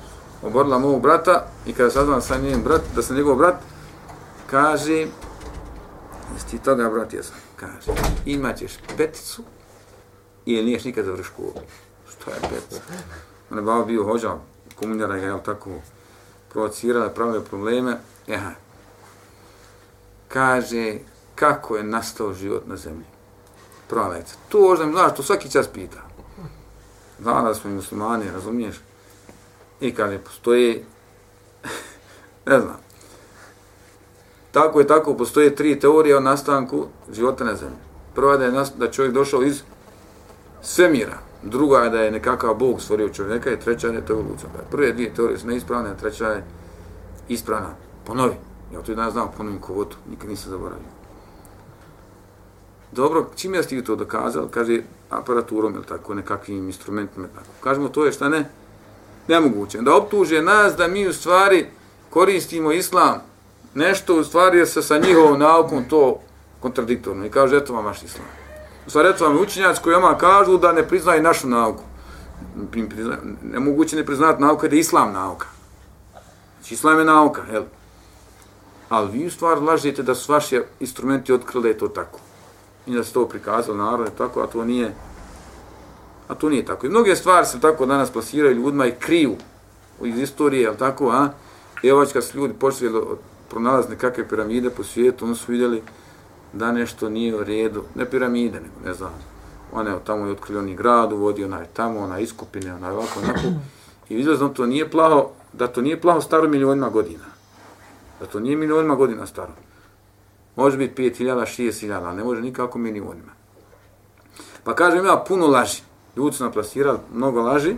oborila 0.43 0.79
mog 0.79 1.03
brata 1.03 1.47
i 1.67 1.73
kada 1.73 1.91
saznala 1.91 2.21
sa 2.21 2.37
njenim 2.37 2.63
brat, 2.63 2.81
da 2.95 3.03
sam 3.03 3.17
njegov 3.17 3.37
brat, 3.37 3.55
kaže, 4.51 5.07
jesi 6.35 6.47
ti 6.51 6.59
toga, 6.59 6.91
brat, 6.91 7.13
jesam, 7.13 7.37
kaže, 7.57 8.01
imaćeš 8.27 8.73
peticu 8.97 9.43
i 10.47 10.63
niješ 10.63 10.85
nikad 10.85 11.05
završi 11.05 11.25
školu. 11.25 11.53
Što 12.11 12.31
je 12.31 12.37
petica? 12.41 12.81
On 13.51 13.59
je 13.59 13.63
bavo 13.63 13.85
bio 13.85 14.05
hođa, 14.05 14.35
komunjara 14.77 15.17
ga, 15.17 15.27
jel 15.27 15.39
tako, 15.45 15.71
provocirala, 16.49 17.09
pravila 17.09 17.41
probleme. 17.41 17.97
Eha. 18.27 18.51
Kaže, 20.29 20.99
kako 21.35 21.77
je 21.77 21.83
nastao 21.83 22.33
život 22.33 22.67
na 22.67 22.77
zemlji? 22.77 23.05
Prva 23.89 24.15
Tu 24.15 24.35
To 24.49 24.61
možda 24.61 24.85
znaš, 24.85 25.17
to 25.17 25.23
svaki 25.23 25.51
čas 25.51 25.69
pita. 25.69 25.99
Zna 27.21 27.43
da 27.43 27.55
smo 27.55 27.71
muslimani, 27.71 28.31
razumiješ? 28.35 28.77
I 29.81 29.95
kaže, 29.95 30.19
postoji, 30.19 30.85
ne 32.47 32.61
znam, 32.61 32.77
tako 34.53 34.81
je 34.81 34.87
tako, 34.87 35.15
postoje 35.15 35.55
tri 35.55 35.81
teorije 35.81 36.17
o 36.17 36.21
nastanku 36.21 36.87
života 37.13 37.45
na 37.45 37.55
zemlji. 37.55 37.79
Prva 38.15 38.37
da 38.37 38.45
je 38.45 38.65
da 38.77 38.91
čovjek 38.91 39.15
došao 39.15 39.43
iz 39.43 39.63
svemira, 40.63 41.19
druga 41.43 41.79
je 41.79 41.91
da 41.91 42.01
je 42.01 42.11
nekakav 42.11 42.55
Bog 42.55 42.81
stvorio 42.81 43.09
čovjeka 43.09 43.53
i 43.53 43.61
treća 43.61 43.87
je 43.87 44.07
to 44.07 44.13
evolucija. 44.13 44.49
Prve 44.71 44.93
dvije 44.93 45.15
teorije 45.15 45.39
su 45.39 45.47
neispravne, 45.47 45.91
a 45.91 45.95
treća 45.95 46.29
je 46.29 46.45
ispravna. 47.29 47.71
Ponovi. 48.07 48.35
Ja 48.75 48.83
to 48.83 48.93
i 48.93 48.95
danas 48.95 49.13
znam, 49.13 49.29
ponovim 49.37 49.61
kovotu, 49.61 49.97
nikad 50.11 50.31
nisam 50.31 50.51
zaboravio. 50.51 50.98
Dobro, 52.93 53.27
čim 53.37 53.55
ja 53.55 53.63
ti 53.63 53.85
to 53.85 53.97
dokazal, 53.97 54.49
kaže 54.49 54.81
aparaturom 55.11 55.75
ili 55.75 55.85
tako, 55.85 56.15
nekakvim 56.15 56.67
instrumentima, 56.67 57.29
tako. 57.35 57.49
Kažemo, 57.61 57.89
to 57.89 58.05
je 58.05 58.13
šta 58.13 58.29
ne? 58.29 58.51
Nemoguće. 59.29 59.79
Da 59.79 59.97
optuže 59.97 60.43
nas 60.43 60.77
da 60.77 60.89
mi 60.89 61.09
u 61.09 61.13
stvari 61.13 61.67
koristimo 62.11 62.73
islam, 62.73 63.21
nešto 63.75 64.17
u 64.21 64.25
stvari 64.25 64.59
je 64.59 64.67
se 64.67 64.83
sa 64.83 64.99
njihovom 64.99 65.39
naukom 65.39 65.85
to 65.89 66.21
kontradiktorno. 66.61 67.27
I 67.27 67.31
kaže, 67.31 67.57
eto 67.57 67.75
vam 67.75 67.85
vaš 67.85 68.03
islam. 68.03 68.27
U 68.87 68.91
stvari, 68.91 69.09
eto 69.09 69.25
vam 69.25 69.39
učinjac 69.39 69.79
koji 69.79 69.95
oma 69.95 70.19
kažu 70.19 70.57
da 70.57 70.73
ne 70.73 70.89
priznaju 70.89 71.23
našu 71.23 71.49
nauku. 71.49 71.83
Nemoguće 73.43 73.97
ne 73.97 74.07
priznati 74.07 74.43
nauka 74.43 74.69
da 74.69 74.77
je 74.77 74.81
islam 74.81 75.13
nauka. 75.13 75.47
Znači, 76.59 76.75
islam 76.75 76.99
je 76.99 77.05
nauka, 77.05 77.43
jel? 77.53 77.63
Ali 78.89 79.11
vi 79.19 79.27
u 79.27 79.31
stvari 79.31 79.61
lažete 79.61 80.03
da 80.03 80.15
su 80.15 80.33
vaši 80.33 80.63
instrumenti 80.81 81.33
otkrili 81.33 81.79
to 81.79 81.89
tako 81.89 82.19
i 82.89 82.95
da 82.95 83.05
se 83.05 83.13
to 83.13 83.29
prikazalo 83.29 83.79
narode 83.79 84.11
tako, 84.19 84.41
a 84.41 84.47
to 84.47 84.65
nije 84.65 84.95
a 86.29 86.35
to 86.35 86.49
nije 86.49 86.65
tako. 86.65 86.87
I 86.87 86.91
mnoge 86.91 87.17
stvari 87.17 87.47
se 87.47 87.61
tako 87.61 87.87
danas 87.87 88.11
plasiraju 88.11 88.57
ljudima 88.57 88.87
i 88.87 88.95
kriju 88.99 89.37
iz 90.05 90.19
istorije, 90.19 90.69
al 90.69 90.77
tako, 90.77 91.11
a? 91.11 91.29
I 91.83 91.91
ovaj 91.91 92.07
kad 92.07 92.25
su 92.25 92.39
ljudi 92.39 92.55
počeli 92.55 93.01
pronalaziti 93.51 93.93
nekakve 93.93 94.29
piramide 94.29 94.71
po 94.71 94.85
svijetu, 94.85 95.25
oni 95.25 95.35
su 95.35 95.53
vidjeli 95.53 95.83
da 96.53 96.73
nešto 96.73 97.09
nije 97.09 97.37
u 97.37 97.45
redu, 97.45 97.83
ne 97.95 98.11
piramide, 98.11 98.61
nego 98.61 98.75
ne 98.85 98.95
znam, 98.95 99.11
one 99.73 99.95
tamo 100.05 100.27
je 100.27 100.33
otkrili 100.33 100.59
oni 100.59 100.75
grad, 100.75 101.13
uvodi 101.13 101.45
onaj 101.45 101.67
tamo, 101.73 102.01
onaj 102.01 102.23
iskupine, 102.23 102.75
onaj 102.75 102.91
ovako, 102.91 103.21
onako, 103.25 103.41
i 104.09 104.15
izlazno 104.15 104.49
to 104.49 104.67
nije 104.67 104.91
plaho, 104.91 105.31
da 105.53 105.67
to 105.67 105.81
nije 105.81 106.01
plaho 106.01 106.21
staro 106.21 106.49
milionima 106.49 106.89
godina. 106.89 107.25
Da 108.21 108.27
to 108.27 108.41
nije 108.41 108.57
milionima 108.57 108.95
godina 108.95 109.27
staro. 109.27 109.53
Može 110.59 110.77
biti 110.77 111.03
5000, 111.03 111.63
6000, 111.63 112.07
ali 112.07 112.17
ne 112.17 112.25
može 112.25 112.41
nikako 112.41 112.79
milionima. 112.79 113.33
Pa 114.65 114.75
kažem, 114.75 115.07
ja, 115.07 115.25
puno 115.29 115.47
laži. 115.47 115.83
Ljudi 116.17 116.37
su 116.37 116.45
naplasirali 116.45 116.99
mnogo 117.15 117.43
laži, 117.43 117.77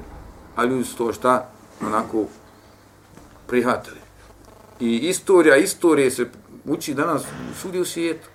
a 0.57 0.65
ljudi 0.65 0.85
su 0.85 0.97
to 0.97 1.13
šta 1.13 1.49
onako 1.87 2.25
prihvatili. 3.47 4.01
I 4.81 4.97
istorija, 4.97 5.57
istorije 5.57 6.11
se 6.11 6.27
uči 6.65 6.95
danas 6.95 7.23
sudi 7.63 7.81
u 7.81 7.85
svijetu. 7.85 8.29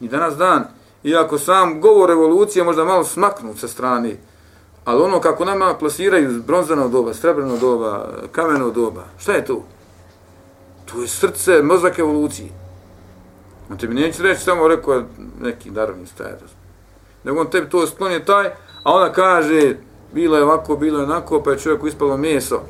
I 0.00 0.08
danas 0.08 0.36
dan, 0.36 0.64
iako 1.04 1.38
sam 1.38 1.80
govor 1.80 2.08
revolucije 2.08 2.64
možda 2.64 2.84
malo 2.84 3.04
smaknut 3.04 3.58
sa 3.58 3.68
strane, 3.68 4.16
ali 4.84 5.02
ono 5.02 5.20
kako 5.20 5.44
nama 5.44 5.74
plasiraju 5.74 6.42
bronzano 6.46 6.88
doba, 6.88 7.14
srebrno 7.14 7.56
doba, 7.56 8.08
kameno 8.32 8.70
doba, 8.70 9.04
šta 9.18 9.32
je 9.32 9.44
to? 9.44 9.64
To 10.84 11.02
je 11.02 11.08
srce, 11.08 11.62
mozak 11.62 11.98
evolucije. 11.98 12.65
On 13.70 13.78
tebi 13.78 13.94
neće 13.94 14.22
reći 14.22 14.40
samo 14.40 14.68
rekao 14.68 15.02
neki 15.40 15.70
darovni 15.70 16.06
stajac. 16.06 16.40
Nego 17.24 17.40
on 17.40 17.50
tebi 17.50 17.70
to 17.70 17.86
sklonje 17.86 18.24
taj, 18.24 18.46
a 18.82 18.92
ona 18.92 19.12
kaže 19.12 19.76
bilo 20.12 20.36
je 20.36 20.44
ovako, 20.44 20.76
bilo 20.76 20.98
je 20.98 21.04
onako, 21.04 21.42
pa 21.42 21.50
je 21.50 21.58
čovjeku 21.58 21.86
ispalo 21.86 22.16
meso. 22.16 22.60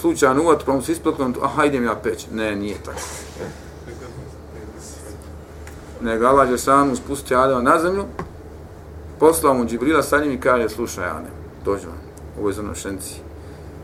Slučajno 0.00 0.42
uvat, 0.42 0.64
pa 0.66 0.72
mu 0.72 0.82
se 0.82 0.92
isplatno, 0.92 1.32
aha, 1.42 1.64
idem 1.64 1.84
ja 1.84 1.94
peć. 2.02 2.26
Ne, 2.32 2.56
nije 2.56 2.76
tako. 2.84 3.00
Nego 6.00 6.26
Allah 6.26 6.50
je 6.50 6.58
sam 6.58 6.96
spustio 6.96 7.38
Adama 7.38 7.62
na 7.62 7.78
zemlju, 7.80 8.04
poslao 9.18 9.54
mu 9.54 9.64
Džibrila 9.64 10.02
sa 10.02 10.18
njim 10.18 10.32
i 10.32 10.40
kaže, 10.40 10.68
slušaj, 10.68 11.04
Adem, 11.04 11.32
dođi 11.64 11.86
vam, 11.86 11.98
ovo 12.38 12.48
je 12.48 12.54
za 12.54 12.62
nošenci. 12.62 13.14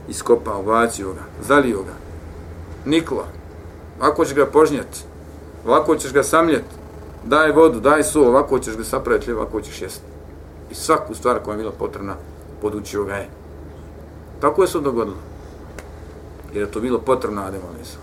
Iskopao, 0.08 0.62
bacio 0.62 1.12
ga, 1.12 1.22
zalio 1.40 1.82
ga. 1.82 1.94
Nikola, 2.84 3.26
ako 4.00 4.24
će 4.24 4.34
ga 4.34 4.46
požnjati, 4.46 5.04
ovako 5.66 5.96
ćeš 5.96 6.12
ga 6.12 6.22
samljet, 6.22 6.64
daj 7.24 7.52
vodu, 7.52 7.80
daj 7.80 8.04
su, 8.04 8.24
ovako 8.26 8.58
ćeš 8.58 8.76
ga 8.76 8.84
sapraviti, 8.84 9.32
ovako 9.32 9.60
ćeš 9.60 9.82
jesti. 9.82 10.04
I 10.70 10.74
svaku 10.74 11.14
stvar 11.14 11.38
koja 11.44 11.54
je 11.54 11.58
bila 11.58 11.72
potrebna, 11.72 12.14
podučio 12.62 13.04
ga 13.04 13.14
je. 13.14 13.28
Tako 14.40 14.62
je 14.62 14.68
se 14.68 14.80
dogodilo. 14.80 15.16
Jer 16.52 16.62
je 16.62 16.70
to 16.70 16.80
bilo 16.80 16.98
potrebno 16.98 17.42
Adem 17.42 17.60
Alisa. 17.74 17.98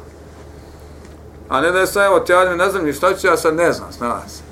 A 1.50 1.62
ne 1.62 1.72
da 1.72 1.80
je 1.80 1.88
sad, 1.88 2.06
evo, 2.06 2.20
ti 2.20 2.34
Adem, 2.34 2.58
ne 2.58 2.70
znam 2.70 2.86
ni 2.86 2.94
šta 2.94 3.14
ću, 3.14 3.28
ja 3.28 3.38
sad 3.38 3.56
ne 3.56 3.74
znam, 3.74 3.92
snala 3.92 4.28
se. 4.28 4.44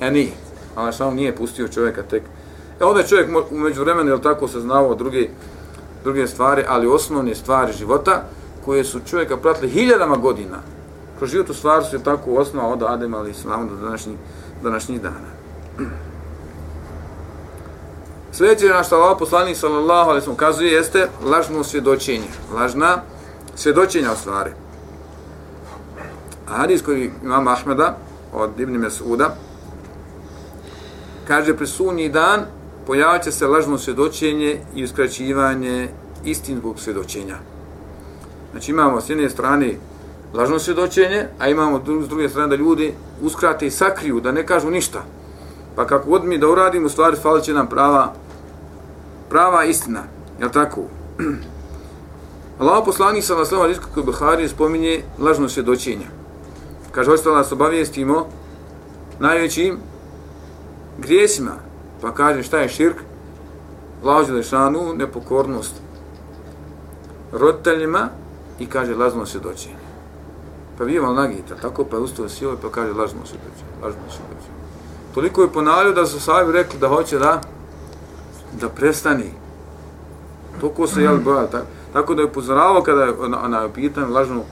E, 0.00 0.10
nije. 0.10 0.32
Ali 0.74 0.92
samo 0.92 1.10
nije 1.10 1.36
pustio 1.36 1.68
čovjeka 1.68 2.02
tek. 2.02 2.22
E, 2.80 2.84
onda 2.84 3.00
je 3.00 3.06
čovjek 3.06 3.28
umeđu 3.50 3.80
vremenu, 3.80 4.10
jel 4.10 4.18
tako, 4.18 4.48
se 4.48 4.60
znao 4.60 4.94
druge, 4.94 5.28
druge 6.04 6.26
stvari, 6.26 6.64
ali 6.68 6.86
osnovne 6.86 7.34
stvari 7.34 7.72
života, 7.72 8.24
koje 8.64 8.84
su 8.84 9.00
čovjeka 9.06 9.36
pratili 9.36 9.70
hiljadama 9.70 10.16
godina, 10.16 10.58
kroz 11.22 11.30
život 11.30 11.50
u 11.50 11.54
stvaru 11.54 11.84
su 11.84 11.96
je 11.96 12.04
tako 12.04 12.30
osnova 12.30 12.68
od 12.68 12.82
Adema 12.82 13.18
ali 13.18 13.30
Islama 13.30 13.64
do 13.64 13.76
današnjih, 13.76 14.16
današnjih 14.62 15.02
dana. 15.02 15.30
Sljedeće 18.32 18.68
na 18.68 18.82
što 18.82 18.96
Allah 18.96 19.16
poslanik 19.18 19.56
sallallahu 19.56 20.10
alaihi 20.10 20.24
sallam 20.24 20.36
kazuje 20.36 20.72
jeste 20.72 21.08
lažno 21.24 21.64
svjedočenje. 21.64 22.26
Lažna 22.54 23.02
svjedočenja 23.54 24.12
u 24.12 24.16
stvari. 24.16 24.50
A 26.48 26.56
hadis 26.56 26.82
koji 26.82 27.10
imam 27.22 27.48
Ahmeda 27.48 27.96
od 28.32 28.60
Ibn 28.60 28.72
Mesuda 28.72 29.36
kaže 31.28 31.56
pri 31.56 31.66
sunji 31.66 32.08
dan 32.08 32.40
pojavit 32.86 33.34
se 33.34 33.46
lažno 33.46 33.78
svjedočenje 33.78 34.60
i 34.74 34.84
uskraćivanje 34.84 35.88
istinskog 36.24 36.80
svjedočenja. 36.80 37.36
Znači 38.52 38.70
imamo 38.70 39.00
s 39.00 39.10
jedne 39.10 39.30
strane 39.30 39.74
lažno 40.34 40.58
svjedočenje, 40.58 41.26
a 41.38 41.48
imamo 41.48 41.80
s 42.02 42.08
druge 42.08 42.28
strane 42.28 42.48
da 42.48 42.56
ljudi 42.56 42.94
uskrate 43.22 43.66
i 43.66 43.70
sakriju, 43.70 44.20
da 44.20 44.32
ne 44.32 44.46
kažu 44.46 44.70
ništa. 44.70 45.02
Pa 45.76 45.86
kako 45.86 46.10
god 46.10 46.24
mi 46.24 46.38
da 46.38 46.48
uradimo, 46.48 46.86
u 46.86 46.88
stvari 46.88 47.16
falit 47.16 47.44
će 47.44 47.52
nam 47.52 47.66
prava, 47.66 48.12
prava 49.28 49.64
istina. 49.64 50.02
Jel 50.40 50.50
tako? 50.50 50.80
Allah 52.60 52.82
poslani 52.84 53.22
sa 53.22 53.34
vaslama 53.34 53.66
Rizka 53.66 53.86
kod 53.94 54.04
Buhari 54.04 54.48
spominje 54.48 55.02
lažno 55.18 55.48
svjedočenje. 55.48 56.06
Kaže, 56.92 57.10
hoćete 57.10 57.28
da 57.28 57.36
nas 57.36 57.52
obavijestimo 57.52 58.26
najvećim 59.18 59.78
grijesima. 60.98 61.52
Pa 62.00 62.14
kaže, 62.14 62.42
šta 62.42 62.58
je 62.58 62.68
širk? 62.68 62.96
Lažno 64.04 64.34
lešanu, 64.34 64.94
nepokornost 64.94 65.74
roditeljima 67.32 68.08
i 68.58 68.66
kaže 68.66 68.94
lažno 68.94 69.26
svjedočenje. 69.26 69.81
Pa 70.78 70.84
vi 70.84 70.96
imali 70.96 71.16
nagita, 71.16 71.54
tako 71.54 71.84
pa 71.84 71.96
je 71.96 72.02
ustao 72.02 72.28
silo 72.28 72.56
pa 72.62 72.70
kaže 72.70 72.92
lažno 72.92 73.20
svjedočenje, 73.24 73.72
lažno 73.82 74.00
svjedočenje. 74.08 74.52
Toliko 75.14 75.42
je 75.42 75.52
ponavljao 75.52 75.92
da 75.92 76.06
su 76.06 76.20
sahabi 76.20 76.52
rekli 76.52 76.78
da 76.78 76.88
hoće 76.88 77.18
da 77.18 77.40
da 78.60 78.68
prestani. 78.68 79.30
Toliko 80.60 80.86
se 80.86 81.02
jel 81.02 81.18
boja, 81.24 81.46
tako, 81.46 81.66
tako 81.92 82.14
da 82.14 82.22
je 82.22 82.26
upozoravao 82.26 82.82
kada 82.82 83.04
je 83.04 83.14
na, 83.28 83.48
na 83.48 83.68
pitan 83.68 84.12
lažno, 84.12 84.42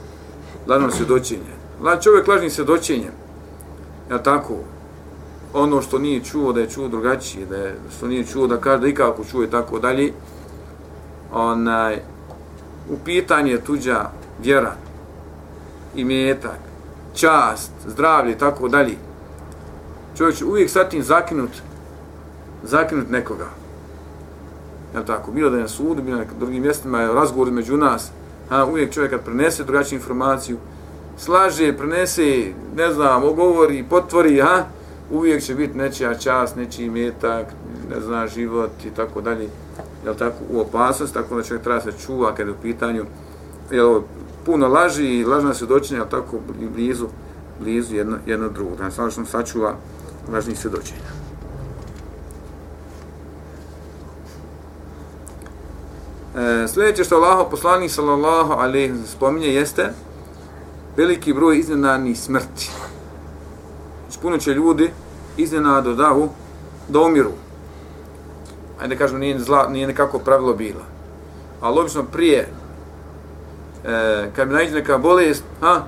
lažno 0.67 0.91
svjedočenje. 0.91 1.53
La, 1.81 1.99
čovjek 1.99 2.27
lažni 2.27 2.49
svjedočenje, 2.49 3.11
ja 4.11 4.23
tako, 4.23 4.55
ono 5.53 5.81
što 5.81 5.99
nije 5.99 6.23
čuo 6.23 6.53
da 6.53 6.59
je 6.59 6.69
čuo 6.69 6.87
drugačije, 6.87 7.45
da 7.45 7.55
je, 7.55 7.75
što 7.97 8.07
nije 8.07 8.25
čuo 8.25 8.47
da 8.47 8.57
kaže 8.57 8.81
da 8.81 8.87
ikako 8.87 9.23
čuje 9.31 9.49
tako 9.49 9.79
dalje, 9.79 10.13
onaj, 11.33 11.99
u 12.89 12.97
pitanje 13.05 13.57
tuđa 13.57 14.09
vjera, 14.43 14.75
imetak, 15.95 16.59
čast, 17.13 17.71
zdravlje 17.87 18.37
tako 18.37 18.67
dalje. 18.67 18.95
Čovjek 20.17 20.37
će 20.37 20.45
uvijek 20.45 20.69
sa 20.69 20.83
tim 20.83 21.03
zakinut, 21.03 21.49
zakinut 22.63 23.09
nekoga. 23.09 23.47
Je 24.95 25.05
tako? 25.05 25.31
Bilo 25.31 25.49
da 25.49 25.57
je 25.57 25.61
na 25.61 25.67
sudu, 25.67 26.01
bilo 26.01 26.17
na 26.17 26.25
drugim 26.39 26.61
mjestima, 26.61 27.01
je 27.01 27.13
razgovor 27.13 27.51
među 27.51 27.77
nas, 27.77 28.11
a 28.49 28.65
uvijek 28.65 28.93
čovjek 28.93 29.11
kad 29.11 29.21
prenese 29.21 29.63
drugačiju 29.63 29.99
informaciju, 29.99 30.57
slaže, 31.17 31.77
prenese, 31.77 32.53
ne 32.75 32.93
znam, 32.93 33.23
ogovori, 33.23 33.85
potvori, 33.89 34.41
a 34.41 34.65
uvijek 35.11 35.43
će 35.43 35.55
biti 35.55 35.77
nečija 35.77 36.15
čast, 36.15 36.55
nečiji 36.55 36.85
imetak, 36.85 37.47
ne 37.89 38.01
znam, 38.01 38.27
život 38.27 38.71
i 38.85 38.89
tako 38.89 39.21
dalje 39.21 39.49
jel 40.05 40.15
tako, 40.15 40.37
u 40.49 40.59
opasnost, 40.59 41.13
tako 41.13 41.35
da 41.35 41.43
čovjek 41.43 41.63
treba 41.63 41.81
se 41.81 41.91
čuva 42.05 42.35
kada 42.35 42.49
je 42.49 42.55
u 42.55 42.61
pitanju 42.61 43.05
jel, 43.71 44.01
puno 44.45 44.67
laži 44.67 45.05
i 45.05 45.25
lažna 45.25 45.53
svjedočenja, 45.53 45.99
jel 45.99 46.09
tako, 46.09 46.37
blizu, 46.75 47.07
blizu 47.59 47.95
jedno, 47.95 48.17
jedno 48.25 48.49
drugo. 48.49 48.75
Da 48.75 48.91
sam 48.91 49.11
što 49.11 49.25
sačuva 49.25 49.75
lažnih 50.33 50.59
svjedočenja. 50.59 51.01
E, 56.35 56.67
sljedeće 56.67 57.03
što 57.03 57.15
Allah 57.15 57.47
poslanik 57.51 57.91
sallallahu 57.91 58.53
alejhi 58.53 58.93
spominje 59.07 59.47
jeste 59.47 59.93
veliki 60.97 61.33
broj 61.33 61.59
iznenadnih 61.59 62.19
smrti. 62.19 62.69
Znači, 64.01 64.19
puno 64.21 64.37
će 64.37 64.53
ljudi 64.53 64.91
iznenado 65.37 65.93
da, 65.93 66.13
u, 66.13 66.29
da 66.89 66.99
umiru 66.99 67.31
ajde 68.81 68.95
kažemo, 68.95 69.19
nije, 69.19 69.39
zla, 69.39 69.67
nije 69.69 69.87
nekako 69.87 70.19
pravilo 70.19 70.53
bilo. 70.53 70.81
Ali 71.61 71.79
obično 71.79 72.03
prije, 72.03 72.47
e, 73.85 74.29
kad 74.35 74.47
mi 74.47 74.53
najde 74.53 74.71
neka 74.71 74.97
bolest, 74.97 75.43
ha, 75.61 75.83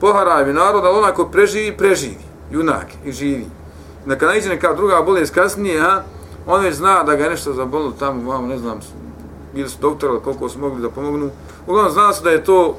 poharaj 0.00 0.46
mi 0.46 0.52
narod, 0.52 0.84
ali 0.84 0.98
onako 0.98 1.24
preživi, 1.24 1.76
preživi, 1.76 2.24
junak 2.50 2.86
i 3.04 3.12
živi. 3.12 3.46
Da 4.06 4.18
kad 4.18 4.30
neka 4.48 4.74
druga 4.74 5.02
bolest 5.02 5.34
kasnije, 5.34 5.80
ha, 5.80 6.02
on 6.46 6.64
već 6.64 6.74
zna 6.74 7.02
da 7.02 7.16
ga 7.16 7.24
je 7.24 7.30
nešto 7.30 7.52
zabolilo 7.52 7.92
tamo, 7.98 8.30
vam, 8.30 8.48
ne 8.48 8.58
znam, 8.58 8.80
bili 9.54 9.68
su 9.68 9.78
doktori, 9.80 10.20
koliko 10.24 10.48
su 10.48 10.58
mogli 10.58 10.82
da 10.82 10.90
pomognu. 10.90 11.30
Uglavnom 11.66 11.92
zna 11.92 12.12
se 12.12 12.24
da 12.24 12.30
je 12.30 12.44
to, 12.44 12.76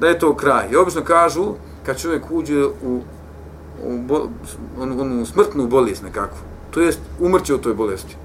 da 0.00 0.08
je 0.08 0.18
to 0.18 0.36
kraj. 0.36 0.68
I 0.70 0.76
obično 0.76 1.04
kažu, 1.04 1.54
kad 1.86 2.00
čovjek 2.00 2.22
uđe 2.30 2.64
u, 2.64 3.00
u, 3.84 3.98
bo, 3.98 4.28
onu, 4.80 5.00
onu 5.00 5.26
smrtnu 5.26 5.66
bolest 5.66 6.02
nekakvu, 6.02 6.38
to 6.70 6.80
jest 6.80 7.00
umrće 7.20 7.54
u 7.54 7.58
toj 7.58 7.74
bolesti. 7.74 8.16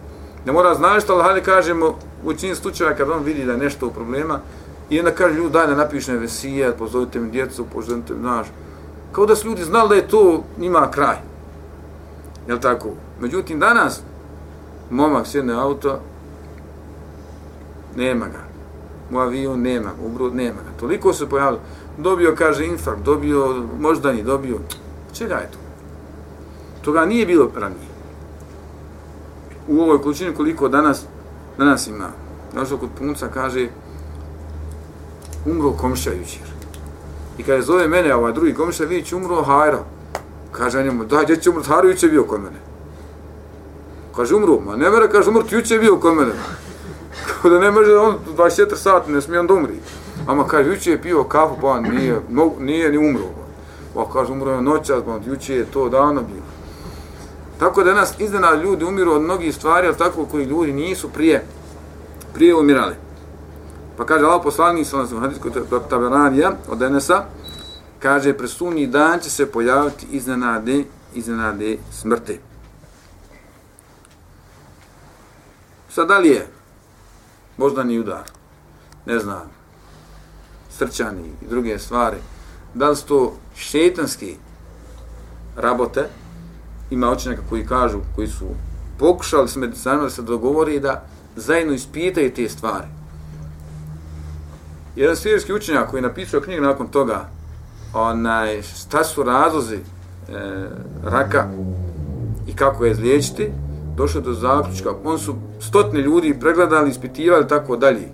Ne 0.46 0.52
mora 0.52 0.76
znaš 0.76 1.04
ali 1.10 1.24
hajde 1.24 1.42
kažemo, 1.42 1.96
u 2.26 2.34
čini 2.34 2.56
slučaja 2.56 2.96
kad 2.96 3.10
on 3.10 3.24
vidi 3.24 3.46
da 3.46 3.52
je 3.52 3.58
nešto 3.58 3.88
u 3.88 3.92
problema, 3.92 4.40
i 4.90 5.00
onda 5.00 5.12
kaže 5.12 5.36
ljudi, 5.36 5.54
daj 5.54 5.68
ne 5.68 5.76
napišem 5.76 6.18
vesije, 6.18 6.78
pozovite 6.78 7.20
mi 7.20 7.32
djecu, 7.32 7.66
pozovite 7.74 8.14
mi 8.14 8.24
naš. 8.24 8.48
Kao 9.12 9.26
da 9.26 9.36
su 9.36 9.48
ljudi 9.48 9.64
znali 9.64 9.90
da 9.90 9.96
je 9.96 10.08
to 10.08 10.44
njima 10.58 10.92
kraj. 10.92 11.18
Jel 12.48 12.60
tako? 12.60 12.90
Međutim, 13.22 13.60
danas, 13.60 14.02
momak 14.90 15.28
sjedne 15.28 15.54
auto, 15.54 16.00
nema 17.96 18.26
ga. 18.26 18.50
U 19.12 19.20
avion 19.20 19.62
nema 19.62 19.90
u 20.06 20.10
brod 20.10 20.36
nema 20.36 20.58
ga. 20.58 20.80
Toliko 20.80 21.14
se 21.14 21.30
pojavilo. 21.30 21.60
Dobio, 21.98 22.36
kaže, 22.38 22.66
infarkt, 22.66 23.02
dobio 23.02 23.66
moždani, 23.80 24.24
dobio... 24.24 24.58
Čega 25.14 25.36
je 25.36 25.52
to? 25.52 25.58
Toga 26.82 27.06
nije 27.06 27.26
bilo 27.26 27.52
ranije 27.56 27.90
u 29.70 29.82
ovoj 29.82 30.02
količini 30.02 30.36
koliko 30.36 30.70
danas 30.70 31.06
danas 31.58 31.88
ima. 31.88 32.10
Došao 32.56 32.78
kod 32.78 32.90
punca, 33.00 33.28
kaže, 33.28 33.68
umro 35.46 35.72
komšija 35.72 36.14
jučer. 36.16 36.48
I 37.38 37.44
kaže, 37.44 37.62
zove 37.62 37.88
mene, 37.88 38.16
ovaj 38.16 38.34
drugi 38.34 38.54
komšća, 38.54 38.84
vidi 38.84 39.16
umro 39.16 39.44
Hajra. 39.44 39.80
Kaže 40.52 40.84
njemu, 40.84 41.06
da, 41.06 41.24
gdje 41.24 41.36
će 41.36 41.50
umro, 41.50 41.64
Hajra 41.64 41.90
jučer 41.90 42.10
bio 42.10 42.24
kod 42.24 42.42
mene. 42.42 42.60
Kaže, 44.16 44.36
umro, 44.36 44.60
ma 44.60 44.76
ne 44.76 44.90
mera, 44.90 45.08
kaže, 45.08 45.30
umro, 45.30 45.44
jučer 45.50 45.80
bio 45.80 45.98
kod 45.98 46.16
mene. 46.16 46.32
Kao 47.28 47.52
da 47.52 47.60
ne 47.60 47.72
može, 47.72 47.96
on 47.96 48.16
24 48.38 48.76
sati, 48.76 49.12
ne 49.12 49.22
smije 49.22 49.40
on 49.40 49.48
da 49.48 49.54
umri. 49.54 49.80
Ama 50.28 50.48
kaže, 50.48 50.70
jučer 50.70 50.94
je 50.94 51.02
pio 51.02 51.24
kafu, 51.24 51.56
pa 51.62 51.80
nije, 51.80 52.22
no, 52.30 52.52
nije 52.60 52.92
ni 52.92 52.98
umro. 52.98 53.30
Pa 53.94 54.10
kaže, 54.14 54.32
umro 54.32 54.52
je 54.52 54.62
noćas, 54.62 55.04
pa 55.06 55.20
jučer 55.26 55.58
je 55.58 55.66
to 55.66 55.90
dano 55.90 56.22
bilo. 56.22 56.50
Tako 57.60 57.84
da 57.84 57.94
nas 57.94 58.20
iznena 58.20 58.54
ljudi 58.54 58.86
umiru 58.86 59.12
od 59.12 59.22
mnogih 59.22 59.56
stvari, 59.56 59.88
ali 59.88 59.98
tako 59.98 60.26
koji 60.26 60.46
ljudi 60.46 60.74
nisu 60.74 61.10
prije 61.10 61.46
prije 62.34 62.56
umirali. 62.56 62.96
Pa 64.00 64.06
kaže 64.06 64.24
Allah 64.24 64.40
poslanik 64.40 64.88
sa 64.88 64.98
nas 64.98 65.12
hadisku 65.12 65.52
taberanija 65.90 66.54
od 66.72 66.82
Enesa, 66.82 67.26
kaže 68.00 68.38
presuni 68.38 68.88
dan 68.88 69.20
će 69.20 69.30
se 69.30 69.52
pojaviti 69.52 70.08
iznenade, 70.12 70.84
iznenade 71.14 71.78
smrti. 71.92 72.40
Sad 75.90 76.08
da 76.08 76.18
li 76.18 76.30
je 76.30 76.48
moždani 77.58 78.00
udar, 78.00 78.24
ne 79.06 79.20
znam, 79.20 79.52
srčani 80.70 81.32
i 81.42 81.48
druge 81.50 81.80
stvari, 81.80 82.18
da 82.74 82.90
li 82.90 82.96
su 82.96 83.06
to 83.06 83.38
šetanski 83.56 84.36
rabote, 85.56 86.10
ima 86.90 87.10
očinaka 87.10 87.42
koji 87.50 87.68
kažu, 87.68 88.00
koji 88.16 88.28
su 88.28 88.48
pokušali 89.00 89.48
s 89.48 89.56
medicinama 89.56 90.04
da 90.04 90.10
se 90.10 90.22
dogovori 90.22 90.80
da 90.80 91.04
zajedno 91.36 91.74
ispitaju 91.74 92.34
te 92.34 92.50
stvari. 92.50 92.99
Jedan 95.00 95.16
svijerski 95.16 95.54
učenjak 95.54 95.90
koji 95.90 95.98
je 95.98 96.08
napisao 96.08 96.42
knjigu 96.42 96.62
nakon 96.62 96.88
toga, 96.88 97.30
onaj, 97.94 98.62
šta 98.62 99.04
su 99.04 99.24
razlozi 99.24 99.76
e, 99.76 99.82
raka 101.04 101.48
i 102.48 102.56
kako 102.56 102.86
je 102.86 102.92
izliječiti, 102.92 103.52
došao 103.96 104.22
do 104.22 104.34
zaključka. 104.34 104.90
On 105.04 105.20
su 105.20 105.36
stotne 105.60 106.02
ljudi 106.02 106.40
pregledali, 106.40 106.90
ispitivali 106.90 107.48
tako 107.48 107.78
dalje. 107.78 108.10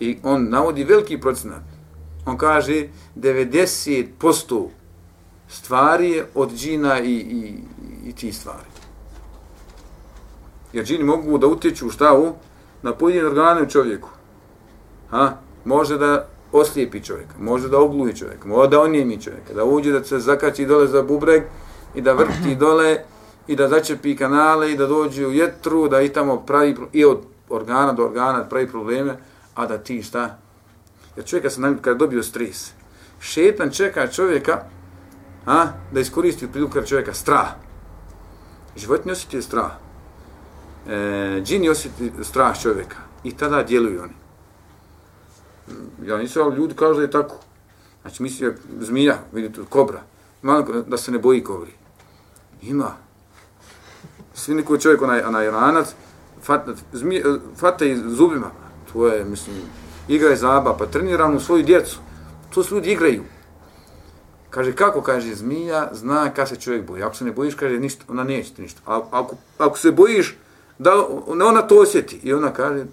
I 0.00 0.18
on 0.22 0.48
navodi 0.50 0.84
veliki 0.84 1.20
procenat. 1.20 1.62
On 2.26 2.38
kaže 2.38 2.88
90% 3.16 4.68
stvari 5.48 6.10
je 6.10 6.26
od 6.34 6.54
džina 6.54 7.00
i, 7.00 7.12
i, 7.12 7.58
i 8.08 8.12
ti 8.12 8.32
stvari. 8.32 8.68
Jer 10.72 10.84
džini 10.84 11.04
mogu 11.04 11.38
da 11.38 11.46
utječu 11.46 11.90
šta 11.90 12.18
u 12.18 12.32
na 12.82 12.92
pojedine 12.92 13.26
organe 13.26 13.62
u 13.62 13.66
čovjeku. 13.66 14.08
Ha? 15.10 15.45
Može 15.66 15.98
da 15.98 16.28
oslijepi 16.52 17.02
čovjeka, 17.02 17.34
može 17.38 17.68
da 17.68 17.78
ogluji 17.78 18.16
čovjeka, 18.16 18.48
može 18.48 18.70
da 18.70 18.80
onijemi 18.80 19.22
čovjeka, 19.22 19.54
da 19.54 19.64
uđe 19.64 19.92
da 19.92 20.04
se 20.04 20.18
zakači 20.18 20.66
dole 20.66 20.86
za 20.86 21.02
bubreg 21.02 21.42
i 21.94 22.00
da 22.00 22.12
vrti 22.12 22.54
dole 22.64 22.98
i 23.46 23.56
da 23.56 23.68
začepi 23.68 24.16
kanale 24.16 24.72
i 24.72 24.76
da 24.76 24.86
dođe 24.86 25.26
u 25.26 25.32
jetru, 25.32 25.88
da 25.88 26.00
i 26.00 26.08
tamo 26.08 26.36
pravi 26.36 26.76
i 26.92 27.04
od 27.04 27.20
organa 27.48 27.92
do 27.92 28.04
organa 28.04 28.44
pravi 28.48 28.68
probleme, 28.68 29.16
a 29.54 29.66
da 29.66 29.78
ti 29.78 30.02
šta? 30.02 30.38
Jer 31.16 31.26
čovjeka 31.26 31.50
se 31.50 31.60
kada 31.80 31.98
dobio 31.98 32.22
stres, 32.22 32.72
šetan 33.20 33.70
čeka 33.70 34.08
čovjeka 34.08 34.62
a, 35.46 35.66
da 35.92 36.00
iskoristi 36.00 36.52
priliku 36.52 36.82
čovjeka 36.82 37.14
strah 37.14 37.46
Životinje 38.76 39.12
osjeti 39.12 39.42
strah. 39.42 39.70
E, 40.88 41.40
džini 41.44 41.68
osjeti 41.68 42.12
strah 42.22 42.62
čovjeka. 42.62 42.96
I 43.24 43.32
tada 43.32 43.62
djeluju 43.62 44.02
oni. 44.02 44.25
Ja 46.04 46.16
nisam, 46.16 46.42
ali 46.42 46.56
ljudi 46.56 46.74
kažu 46.74 46.94
da 46.94 47.02
je 47.02 47.10
tako. 47.10 47.36
Znači, 48.02 48.22
misli 48.22 48.46
je 48.46 48.56
zmija, 48.80 49.18
vidite, 49.32 49.60
kobra. 49.68 50.02
Malo 50.42 50.62
da 50.86 50.96
se 50.96 51.12
ne 51.12 51.18
boji 51.18 51.44
kobri. 51.44 51.72
Ima. 52.62 52.92
Svi 54.34 54.54
niko 54.54 54.78
čovjek, 54.78 55.02
onaj, 55.02 55.22
onaj 55.22 55.50
ranac, 55.50 55.94
fata, 56.42 56.74
zmije, 56.92 57.24
fata 57.56 57.84
i 57.84 57.96
zubima. 57.96 58.50
To 58.92 59.06
je, 59.06 59.24
mislim, 59.24 59.56
igra 60.08 60.28
je 60.28 60.36
zaba, 60.36 60.76
pa 60.76 60.86
trenira 60.86 61.26
u 61.26 61.40
svoju 61.40 61.62
djecu. 61.62 61.98
To 62.54 62.64
su 62.64 62.74
ljudi 62.74 62.92
igraju. 62.92 63.22
Kaže, 64.50 64.72
kako 64.72 65.02
kaže 65.02 65.34
zmija, 65.34 65.88
zna 65.92 66.30
kada 66.30 66.46
se 66.46 66.56
čovjek 66.56 66.86
boji. 66.86 67.02
Ako 67.02 67.14
se 67.14 67.24
ne 67.24 67.32
bojiš, 67.32 67.54
kaže, 67.54 67.78
ništa, 67.78 68.04
ona 68.08 68.24
neće 68.24 68.54
ti 68.54 68.62
ništa. 68.62 68.80
A, 68.86 69.00
ako, 69.10 69.36
ako 69.58 69.78
se 69.78 69.92
bojiš, 69.92 70.36
da 70.78 71.06
ona 71.26 71.62
to 71.62 71.80
osjeti. 71.80 72.20
I 72.22 72.32
ona 72.32 72.52
kaže, 72.52 72.84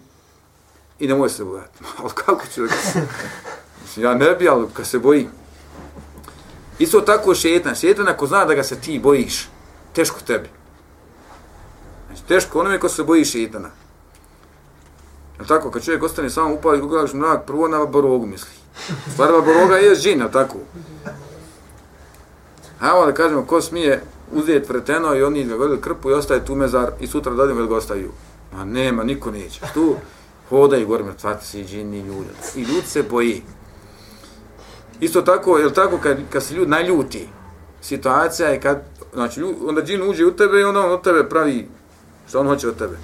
i 0.99 1.07
ne 1.07 1.29
se 1.29 1.43
bojati. 1.43 1.79
Ali 1.99 2.11
kako 2.15 2.45
čovjek? 2.55 2.73
Mislim, 3.81 4.05
ja 4.05 4.13
ne 4.13 4.35
bi, 4.35 4.49
ali 4.49 4.67
kad 4.73 4.87
se 4.87 4.99
bojim. 4.99 5.27
Isto 6.79 7.01
tako 7.01 7.35
šetan. 7.35 7.75
Šetan 7.75 8.07
ako 8.07 8.27
zna 8.27 8.45
da 8.45 8.53
ga 8.53 8.63
se 8.63 8.79
ti 8.79 8.99
bojiš, 8.99 9.49
teško 9.93 10.19
tebi. 10.27 10.49
Znači, 12.07 12.23
teško 12.27 12.59
onome 12.59 12.79
ko 12.79 12.89
se 12.89 13.03
boji 13.03 13.25
šetana. 13.25 13.69
Jel 15.37 15.47
tako, 15.47 15.71
kad 15.71 15.83
čovjek 15.83 16.03
ostane 16.03 16.29
samo 16.29 16.53
upali, 16.53 16.77
kako 16.77 16.87
gledaš 16.87 17.13
mrak, 17.13 17.45
prvo 17.45 17.67
na 17.67 17.85
borogu 17.85 18.25
misli. 18.25 18.51
Stvar 19.13 19.31
boroga 19.31 19.77
je 19.77 19.95
džin, 19.95 20.19
jel 20.19 20.31
tako? 20.31 20.57
Hajmo 22.79 23.05
da 23.05 23.13
kažemo, 23.13 23.45
ko 23.45 23.61
smije 23.61 24.03
uzeti 24.31 24.67
vreteno 24.69 25.15
i 25.15 25.23
oni 25.23 25.43
ga 25.43 25.57
gledaju 25.57 25.81
krpu 25.81 26.09
i 26.09 26.13
ostaje 26.13 26.45
tu 26.45 26.55
mezar 26.55 26.91
i 26.99 27.07
sutra 27.07 27.33
dodim 27.33 27.67
ga 27.67 27.75
ostaju. 27.75 28.11
Ma 28.53 28.65
nema, 28.65 29.03
niko 29.03 29.31
neće. 29.31 29.61
Tu 29.73 29.95
hodaju 30.57 30.87
gore 30.87 31.03
mrtvaci 31.03 31.65
džini 31.65 31.99
ljudi. 31.99 32.29
I 32.55 32.61
ljudi 32.61 32.87
se 32.87 33.03
boji. 33.03 33.43
Isto 34.99 35.21
tako, 35.21 35.57
je 35.57 35.73
tako 35.73 35.97
kad, 35.97 36.17
kad 36.29 36.43
se 36.43 36.53
ljudi 36.53 36.71
naljuti, 36.71 37.29
situacija 37.81 38.49
je 38.49 38.61
kad, 38.61 38.83
znači, 39.13 39.39
ljud, 39.39 39.55
onda 39.65 39.81
džin 39.81 40.09
uđe 40.09 40.25
u 40.25 40.31
tebe 40.31 40.59
i 40.59 40.63
onda 40.63 40.79
on 40.79 40.91
od 40.91 41.03
tebe 41.03 41.29
pravi 41.29 41.67
što 42.29 42.39
on 42.39 42.47
hoće 42.47 42.67
od 42.67 42.77
tebe. 42.77 42.97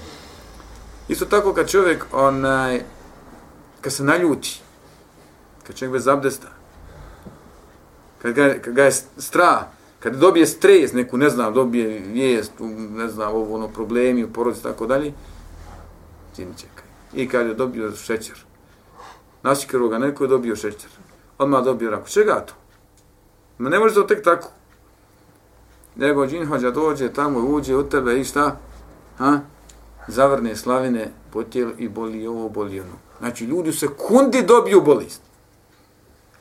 Isto 1.08 1.26
tako 1.26 1.54
kad 1.54 1.70
čovjek, 1.70 2.06
onaj, 2.12 2.82
kad 3.82 3.94
se 3.94 4.04
naljuti, 4.04 4.62
kad 5.64 5.76
čovjek 5.76 5.94
bez 5.94 6.08
abdesta, 6.08 6.48
kad 8.22 8.34
ga, 8.34 8.56
kad 8.62 8.74
ga 8.74 8.84
je 8.84 8.92
strah, 9.18 9.64
kad 10.00 10.16
dobije 10.16 10.48
stres, 10.48 10.94
neku, 10.94 11.18
ne 11.18 11.30
znam, 11.30 11.54
dobije 11.54 12.00
vijest, 12.00 12.52
ne 12.90 13.08
znam, 13.08 13.36
ovo, 13.36 13.56
ono, 13.56 13.68
problemi 13.68 14.24
u 14.24 14.34
porodici, 14.34 14.64
tako 14.64 14.86
dalje, 14.86 15.14
džin 16.36 16.54
čeka. 16.58 16.79
I 17.13 17.30
kad 17.30 17.48
je 17.48 17.54
dobio 17.54 17.91
šećer, 17.95 18.36
našikaro 19.43 19.88
ga, 19.88 19.98
neko 19.98 20.24
je 20.24 20.28
dobio 20.28 20.56
šećer, 20.56 20.89
odmah 21.38 21.63
dobio 21.63 21.91
rak. 21.91 22.10
Čega 22.10 22.45
to? 22.45 22.54
Ma 23.58 23.69
ne 23.69 23.80
može 23.80 23.95
to 23.95 24.04
tek 24.04 24.24
tako. 24.24 24.52
Nego 25.95 26.28
džin 26.28 26.45
hođa 26.48 26.72
dođe 26.72 27.13
tamo, 27.13 27.39
uđe 27.39 27.76
u 27.76 27.89
tebe 27.89 28.19
i 28.19 28.24
šta? 28.24 28.58
Ha? 29.17 29.39
Zavrne 30.08 30.56
slavine 30.56 31.12
po 31.32 31.43
tijelu 31.43 31.72
i 31.78 31.89
boli 31.89 32.28
ovo, 32.28 32.50
boli 32.50 32.80
ono. 32.80 32.93
Znači, 33.19 33.45
ljudi 33.45 33.69
u 33.69 33.74
sekundi 33.74 34.43
dobiju 34.43 34.82
bolest. 34.82 35.22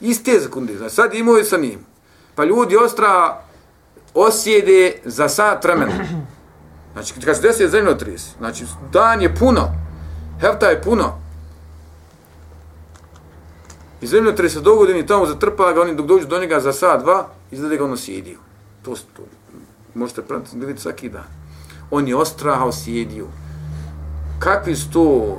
Iste 0.01 0.41
sekunde. 0.41 0.77
Znači, 0.77 0.95
sad 0.95 1.15
imao 1.15 1.37
je 1.37 1.45
sa 1.45 1.57
njim. 1.57 1.79
Pa 2.35 2.45
ljudi 2.45 2.77
ostra 2.77 3.43
osjede 4.15 5.01
za 5.05 5.29
sat 5.29 5.65
vremena. 5.65 5.93
Znači, 6.93 7.15
kad 7.25 7.37
se 7.37 7.43
desi 7.43 7.69
zemljotres, 7.69 8.37
znači, 8.39 8.65
dan 8.93 9.23
je 9.23 9.35
puno, 9.35 9.73
hefta 10.41 10.67
je 10.67 10.83
puno, 10.83 11.13
I 14.01 14.07
zemljotres 14.07 14.53
se 14.53 14.61
dogodi 14.61 14.99
i 14.99 15.07
tamo 15.07 15.27
zatrpa 15.27 15.73
ga, 15.73 15.83
oni 15.83 15.95
dok 15.95 16.07
dođu 16.07 16.27
do 16.27 16.39
njega 16.39 16.61
za 16.61 16.73
sat, 16.73 17.03
dva, 17.03 17.29
izgleda 17.51 17.77
ga 17.77 17.85
ono 17.85 17.97
sjediju. 17.97 18.39
To, 18.83 18.95
to 18.95 19.23
možete 19.95 20.23
pratiti, 20.23 20.59
vidjeti 20.59 20.81
svaki 20.81 21.09
dan. 21.09 21.25
On 21.91 22.09
je 22.09 22.17
ostraha 22.17 22.65
osjedio. 22.65 23.27
Kakvi 24.39 24.77
su 24.77 24.91
to 24.93 25.37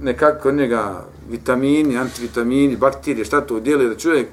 nekako 0.00 0.52
njega 0.52 1.04
vitamini, 1.28 1.98
antivitamini, 1.98 2.76
bakterije, 2.76 3.24
šta 3.24 3.40
to 3.40 3.60
djeluje 3.60 3.88
da 3.88 3.96
čovjek 3.96 4.28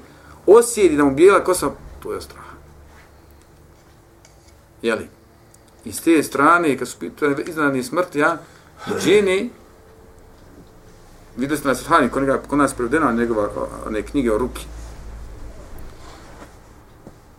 osjedi 0.46 0.96
da 0.96 1.04
mu 1.04 1.14
bijela 1.14 1.44
kosa, 1.44 1.70
to 2.02 2.12
je 2.12 2.18
ostraha. 2.18 2.56
Jeli? 4.82 5.08
I 5.84 5.92
s 5.92 6.00
te 6.00 6.22
strane, 6.22 6.78
kad 6.78 6.88
su 6.88 6.98
pitanje 6.98 7.34
iznadni 7.46 7.82
smrti, 7.82 8.18
ja, 8.18 8.38
džini, 9.02 9.50
vidjeli 11.36 11.58
ste 11.58 11.68
na 11.68 11.74
Srhani, 11.74 12.08
kod, 12.08 12.38
kod 12.48 12.58
nas 12.58 12.74
prevedena 12.74 13.12
njegova 13.12 13.48
one 13.86 14.02
knjige 14.02 14.32
o 14.32 14.38
ruki, 14.38 14.66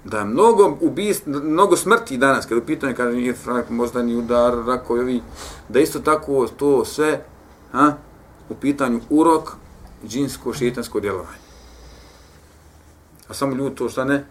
da 0.04 0.20
je 0.20 0.26
mnogo 0.26 0.78
ubist, 0.82 1.24
mnogo 1.26 1.76
smrti 1.76 2.18
danas, 2.18 2.46
kada 2.46 2.62
u 2.62 2.96
kaže 2.96 3.18
nije 3.18 3.34
frak, 3.34 3.70
možda 3.70 4.04
ni 4.04 4.16
udar, 4.16 4.54
rakovi, 4.66 5.22
da 5.70 5.80
isto 5.80 6.00
tako 6.00 6.48
to 6.58 6.86
sve 6.86 7.26
ha, 7.72 7.94
u 8.50 8.56
pitanju 8.56 9.02
urok, 9.10 9.52
džinsko, 10.08 10.54
šetansko 10.54 11.00
djelovanje. 11.00 11.48
A 13.28 13.34
samo 13.34 13.56
ljudi 13.56 13.76
to 13.76 13.90
šta 13.90 14.04
ne, 14.04 14.26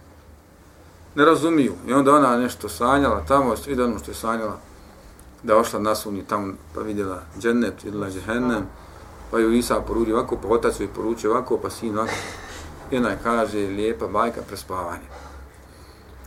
ne 1.15 1.25
razumiju. 1.25 1.73
I 1.87 1.93
onda 1.93 2.15
ona 2.15 2.37
nešto 2.37 2.69
sanjala 2.69 3.25
tamo, 3.29 3.55
vidi 3.67 3.83
ono 3.83 3.99
što 3.99 4.11
je 4.11 4.15
sanjala, 4.15 4.59
da 5.43 5.53
je 5.53 5.59
ošla 5.59 5.81
nasuni 5.81 6.25
tamo, 6.29 6.53
pa 6.75 6.81
vidjela 6.81 7.23
džennet, 7.41 7.85
vidjela 7.85 8.11
džehennem, 8.11 8.67
pa 9.31 9.39
ju 9.39 9.53
Isa 9.53 9.81
poručio 9.81 10.17
ovako, 10.17 10.37
pa 10.43 10.49
otac 10.49 10.81
joj 10.81 10.89
poručio 10.89 11.31
ovako, 11.31 11.59
pa 11.59 11.71
sin 11.71 11.99
ovako. 11.99 12.13
I 12.91 12.97
ona 12.97 13.17
kaže, 13.23 13.59
lijepa 13.59 14.07
bajka, 14.07 14.43
prespavanje. 14.49 15.07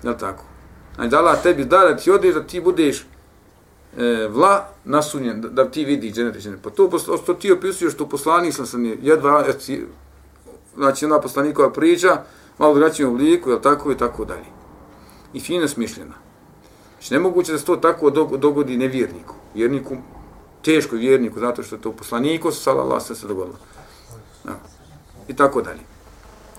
Jel 0.04 0.18
tako? 0.20 0.44
Znači, 0.96 1.10
dala 1.10 1.36
tebi 1.36 1.66
da, 1.66 1.78
da 1.78 1.98
ti 1.98 2.12
odeš, 2.12 2.34
da 2.34 2.44
ti 2.44 2.62
budeš 2.62 3.06
e, 3.98 4.28
vla 4.32 4.68
nasunjen, 4.86 5.42
da, 5.42 5.50
da 5.50 5.72
ti 5.72 5.86
vidi 5.86 6.12
dženet 6.12 6.62
Pa 6.64 6.70
to, 6.70 6.90
to 7.26 7.34
ti 7.34 7.52
opisuješ, 7.52 7.94
to 7.94 8.10
poslanik 8.10 8.54
sam 8.54 8.66
sam 8.66 8.86
jedva, 8.86 9.46
e, 9.48 9.82
znači, 10.76 11.06
ona 11.06 11.22
poslanikova 11.22 11.72
priča, 11.72 12.22
malo 12.58 12.74
drugačijem 12.74 13.10
obliku, 13.10 13.50
jel 13.50 13.62
tako 13.62 13.92
i 13.92 13.98
tako 13.98 14.26
dalje. 14.26 14.46
I 15.34 15.40
fino 15.40 15.68
smišljena. 15.68 16.16
Znači, 17.00 17.14
nemoguće 17.14 17.52
da 17.52 17.58
se 17.58 17.66
to 17.66 17.76
tako 17.76 18.10
dogodi 18.38 18.78
nevjerniku. 18.78 19.36
Vjerniku 19.54 19.96
teško 20.62 20.96
vjerniku, 20.96 21.40
zato 21.40 21.64
što 21.64 21.76
je 21.76 21.82
to 21.82 21.92
poslaniku, 21.92 22.52
sallallahu 22.52 23.06
sve 23.06 23.16
se 23.16 23.28
dogodilo. 23.28 23.58
Ja. 24.46 24.56
I 25.28 25.36
tako 25.36 25.62
dalje. 25.62 25.80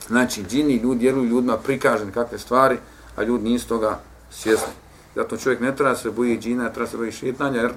Znači, 0.08 0.44
džini, 0.44 0.76
ljudi, 0.76 1.06
jeruju 1.06 1.24
ljudima 1.24 1.56
prikažen 1.56 2.12
kakve 2.12 2.38
stvari, 2.38 2.76
a 3.16 3.22
ljudi 3.22 3.50
nisu 3.50 3.68
toga 3.68 3.98
svjesni. 4.30 4.72
Zato 5.14 5.36
čovjek 5.36 5.60
ne 5.60 5.76
treba 5.76 5.96
se 5.96 6.10
boji 6.10 6.38
džina, 6.38 6.68
treba 6.68 6.90
se 6.90 6.96
boji 6.96 7.12
šetanja, 7.12 7.60
jer 7.60 7.72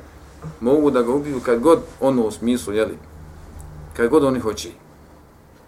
mogu 0.59 0.91
da 0.91 1.01
ga 1.01 1.11
ubiju 1.11 1.39
kad 1.45 1.59
god 1.59 1.79
ono 1.99 2.21
u 2.21 2.31
smislu, 2.31 2.73
jeli, 2.73 2.97
kad 3.97 4.09
god 4.09 4.23
oni 4.23 4.39
hoće, 4.39 4.69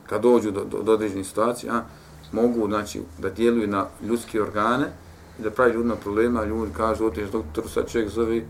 kad 0.07 0.21
dođu 0.21 0.51
do, 0.51 0.63
do, 0.63 0.81
do 0.81 0.93
određenih 0.93 1.27
situacija, 1.27 1.85
mogu 2.31 2.67
znači, 2.67 3.01
da 3.17 3.29
djeluju 3.29 3.67
na 3.67 3.85
ljudske 4.07 4.41
organe 4.41 4.85
i 5.39 5.41
da 5.41 5.51
pravi 5.51 5.73
ljudima 5.73 5.95
problema, 5.95 6.45
ljudi 6.45 6.71
kažu, 6.77 7.05
otiš 7.05 7.29
doktor, 7.31 7.63
sad 7.69 7.91
čovjek 7.91 8.09
zove, 8.09 8.41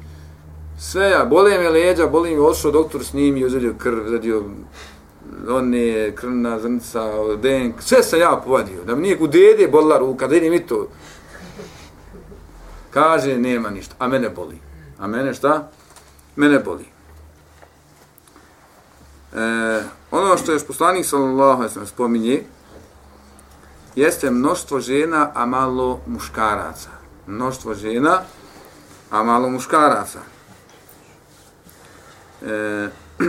sve 0.80 1.10
ja, 1.10 1.26
bole 1.26 1.58
me 1.58 1.70
leđa, 1.70 2.08
boli 2.08 2.36
me, 2.36 2.42
odšao 2.42 2.72
doktor 2.72 3.04
s 3.04 3.14
njim 3.14 3.38
i 3.38 3.46
uzadio 3.46 3.74
krv, 3.78 4.06
uzadio 4.06 4.44
one 5.50 6.12
krvna 6.16 6.60
zrnca, 6.60 7.12
denk, 7.42 7.82
sve 7.82 8.04
sam 8.04 8.20
ja 8.20 8.42
povadio, 8.46 8.84
da 8.84 8.96
mi 8.96 9.02
nije 9.02 9.18
u 9.20 9.28
dede 9.28 9.68
bolila 9.68 9.98
ruka, 9.98 10.28
da 10.28 10.36
idem 10.36 10.54
i 10.54 10.68
to. 10.68 10.88
Kaže, 12.92 13.38
nema 13.38 13.70
ništa, 13.70 13.96
a 14.00 14.08
mene 14.08 14.30
boli. 14.30 14.60
A 15.00 15.08
mene 15.08 15.34
šta? 15.34 15.72
Mene 16.36 16.60
boli. 16.60 16.86
E, 19.34 19.84
ono 20.12 20.38
što 20.38 20.52
je 20.52 20.60
poslanik 20.60 21.06
sallallahu 21.06 21.62
alejhi 21.62 21.80
ve 21.80 21.88
spominje 21.88 22.44
jeste 23.96 24.32
mnoštvo 24.32 24.80
žena 24.80 25.32
a 25.34 25.46
malo 25.46 26.00
muškaraca. 26.08 26.90
Mnoštvo 27.28 27.74
žena 27.74 28.22
a 29.12 29.24
malo 29.24 29.50
muškaraca 29.50 30.35
e, 32.46 32.90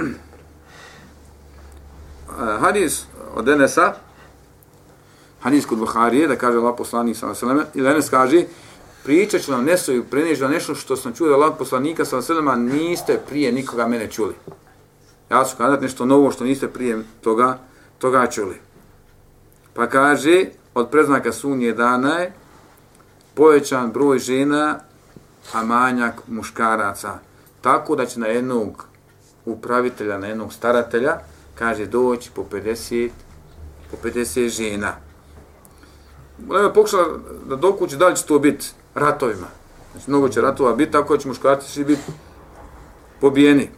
hadis 2.61 3.05
od 3.35 3.49
Enesa, 3.49 3.95
hadis 5.41 5.67
kod 5.67 5.79
Buharije, 5.79 6.29
da 6.29 6.37
kaže 6.37 6.59
Allah 6.59 6.75
poslanik 6.79 7.17
sa 7.17 7.31
vseleme, 7.31 7.65
i 7.75 7.81
Enes 7.81 8.11
kaže, 8.11 8.45
pričat 9.05 9.41
ću 9.41 9.53
vam 9.53 9.65
nesoju, 9.65 10.05
prenijeći 10.05 10.43
vam 10.43 10.51
nešto 10.51 10.75
što 10.75 10.97
sam 10.97 11.15
čuo 11.15 11.29
da 11.29 11.35
Allah 11.35 11.55
poslanika 11.59 12.05
sa 12.05 12.19
vselema, 12.19 12.57
niste 12.57 13.21
prije 13.29 13.53
nikoga 13.53 13.87
mene 13.87 14.11
čuli. 14.11 14.35
Ja 15.31 15.45
ću 15.45 15.57
kazati 15.57 15.83
nešto 15.83 16.07
novo 16.07 16.31
što 16.31 16.45
niste 16.45 16.69
prije 16.69 17.03
toga, 17.21 17.59
toga 17.99 18.27
čuli. 18.27 18.57
Pa 19.75 19.87
kaže, 19.87 20.45
od 20.75 20.91
preznaka 20.91 21.33
sunje 21.33 21.73
dana 21.73 22.19
je 22.19 22.33
povećan 23.35 23.91
broj 23.91 24.19
žena 24.19 24.81
a 25.53 25.63
manjak 25.63 26.29
muškaraca. 26.29 27.19
Tako 27.61 27.97
da 27.97 28.07
će 28.07 28.21
na 28.21 28.27
jednog 28.27 28.87
upravitelja, 29.47 30.19
na 30.19 30.27
jednog 30.27 30.53
staratelja, 30.53 31.19
kaže 31.55 31.87
doći 31.87 32.31
po 32.35 32.45
50, 32.53 33.11
po 33.91 34.09
50 34.09 34.49
žena. 34.49 34.97
Lema 36.51 36.73
pokušala 36.73 37.07
da 37.49 37.57
dokući 37.57 37.97
da 37.97 38.09
li 38.09 38.17
će 38.17 38.27
to 38.27 38.39
biti 38.39 38.67
ratovima. 38.95 39.47
Znači, 39.93 40.11
mnogo 40.11 40.29
će 40.29 40.41
ratova 40.41 40.75
biti, 40.75 40.93
tako 40.93 41.17
da 41.17 41.23
će 41.23 41.29
muškarci 41.29 41.71
svi 41.73 41.85
biti 41.85 42.03
pobijeni. 43.21 43.71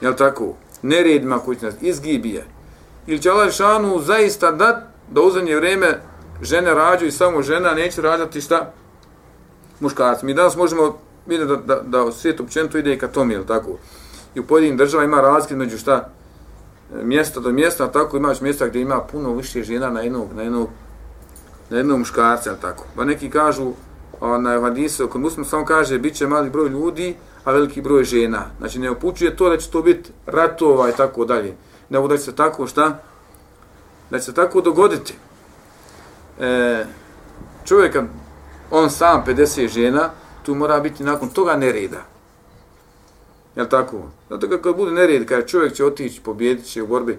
Jel 0.00 0.14
tako? 0.14 0.54
Neredima 0.82 1.38
koji 1.38 1.56
će 1.56 1.66
nas 1.66 1.74
izgibije. 1.80 2.44
Ili 3.06 3.22
će 3.22 3.30
Allah 3.30 3.52
Šanu 3.52 4.00
zaista 4.00 4.50
dat 4.52 4.76
da 5.10 5.20
u 5.20 5.30
zadnje 5.30 5.56
vrijeme 5.56 6.00
žene 6.42 6.74
rađu 6.74 7.06
i 7.06 7.10
samo 7.10 7.42
žena 7.42 7.74
neće 7.74 8.02
rađati 8.02 8.40
šta? 8.40 8.72
Muškarci. 9.80 10.26
Mi 10.26 10.34
danas 10.34 10.56
možemo 10.56 10.98
vidjeti 11.26 11.52
da, 11.52 11.56
da, 11.56 12.04
da 12.04 12.12
svijet 12.12 12.40
općenito 12.40 12.78
ide 12.78 12.94
i 12.94 12.98
ka 12.98 13.08
tom, 13.08 13.30
jel 13.30 13.44
tako? 13.44 13.78
I 14.34 14.40
u 14.40 14.46
pojedinim 14.46 14.76
država 14.76 15.04
ima 15.04 15.20
razlike 15.20 15.56
među 15.56 15.78
šta? 15.78 16.08
E, 16.94 17.04
mjesta 17.04 17.40
do 17.40 17.52
mjesta, 17.52 17.92
tako 17.92 18.16
imaš 18.16 18.40
mjesta 18.40 18.66
gdje 18.66 18.80
ima 18.80 19.00
puno 19.00 19.34
više 19.34 19.62
žena 19.62 19.90
na 19.90 20.00
jednog, 20.00 20.32
na 20.34 20.42
jednog, 20.42 20.68
na 21.70 21.76
jednog 21.76 21.98
muškarca, 21.98 22.56
tako? 22.56 22.84
Pa 22.96 23.04
neki 23.04 23.30
kažu, 23.30 23.72
na 24.20 24.60
hadisu, 24.60 25.08
kod 25.08 25.20
muslima 25.20 25.46
samo 25.46 25.64
kaže, 25.64 25.98
bit 25.98 26.14
će 26.14 26.26
mali 26.26 26.50
broj 26.50 26.68
ljudi, 26.68 27.16
a 27.44 27.52
veliki 27.52 27.82
broj 27.82 28.04
žena. 28.04 28.42
Znači 28.58 28.78
ne 28.78 28.90
opućuje 28.90 29.36
to 29.36 29.48
da 29.48 29.56
će 29.56 29.70
to 29.70 29.82
biti 29.82 30.10
ratova 30.26 30.88
i 30.88 30.92
tako 30.92 31.24
dalje. 31.24 31.54
Ne 31.88 32.08
da 32.08 32.16
će 32.16 32.22
se 32.22 32.34
tako 32.34 32.66
šta? 32.66 32.98
Da 34.10 34.18
će 34.18 34.24
se 34.24 34.34
tako 34.34 34.60
dogoditi. 34.60 35.14
E, 36.40 36.84
čovjeka, 37.64 38.04
on 38.70 38.90
sam 38.90 39.24
50 39.26 39.68
žena, 39.68 40.10
tu 40.42 40.54
mora 40.54 40.80
biti 40.80 41.04
nakon 41.04 41.28
toga 41.28 41.56
nereda. 41.56 42.13
Jel 43.56 43.66
tako? 43.66 44.02
Zato 44.30 44.48
kako 44.48 44.72
bude 44.72 44.92
nered, 44.92 45.28
kada 45.28 45.46
čovjek 45.46 45.72
će 45.72 45.84
otići, 45.84 46.20
pobjedit 46.20 46.66
će 46.66 46.82
u 46.82 46.86
borbi, 46.86 47.18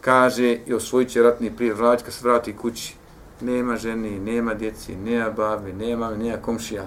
kaže 0.00 0.58
i 0.66 0.74
osvojit 0.74 1.08
će 1.08 1.22
ratni 1.22 1.56
prije, 1.56 1.74
vrać, 1.74 2.02
kad 2.02 2.12
se 2.12 2.28
vrati 2.28 2.56
kući, 2.56 2.94
nema 3.40 3.76
ženi, 3.76 4.18
nema 4.18 4.54
djeci, 4.54 4.96
nema 4.96 5.30
babi, 5.30 5.72
nema, 5.72 6.10
nema 6.10 6.36
komšija. 6.36 6.84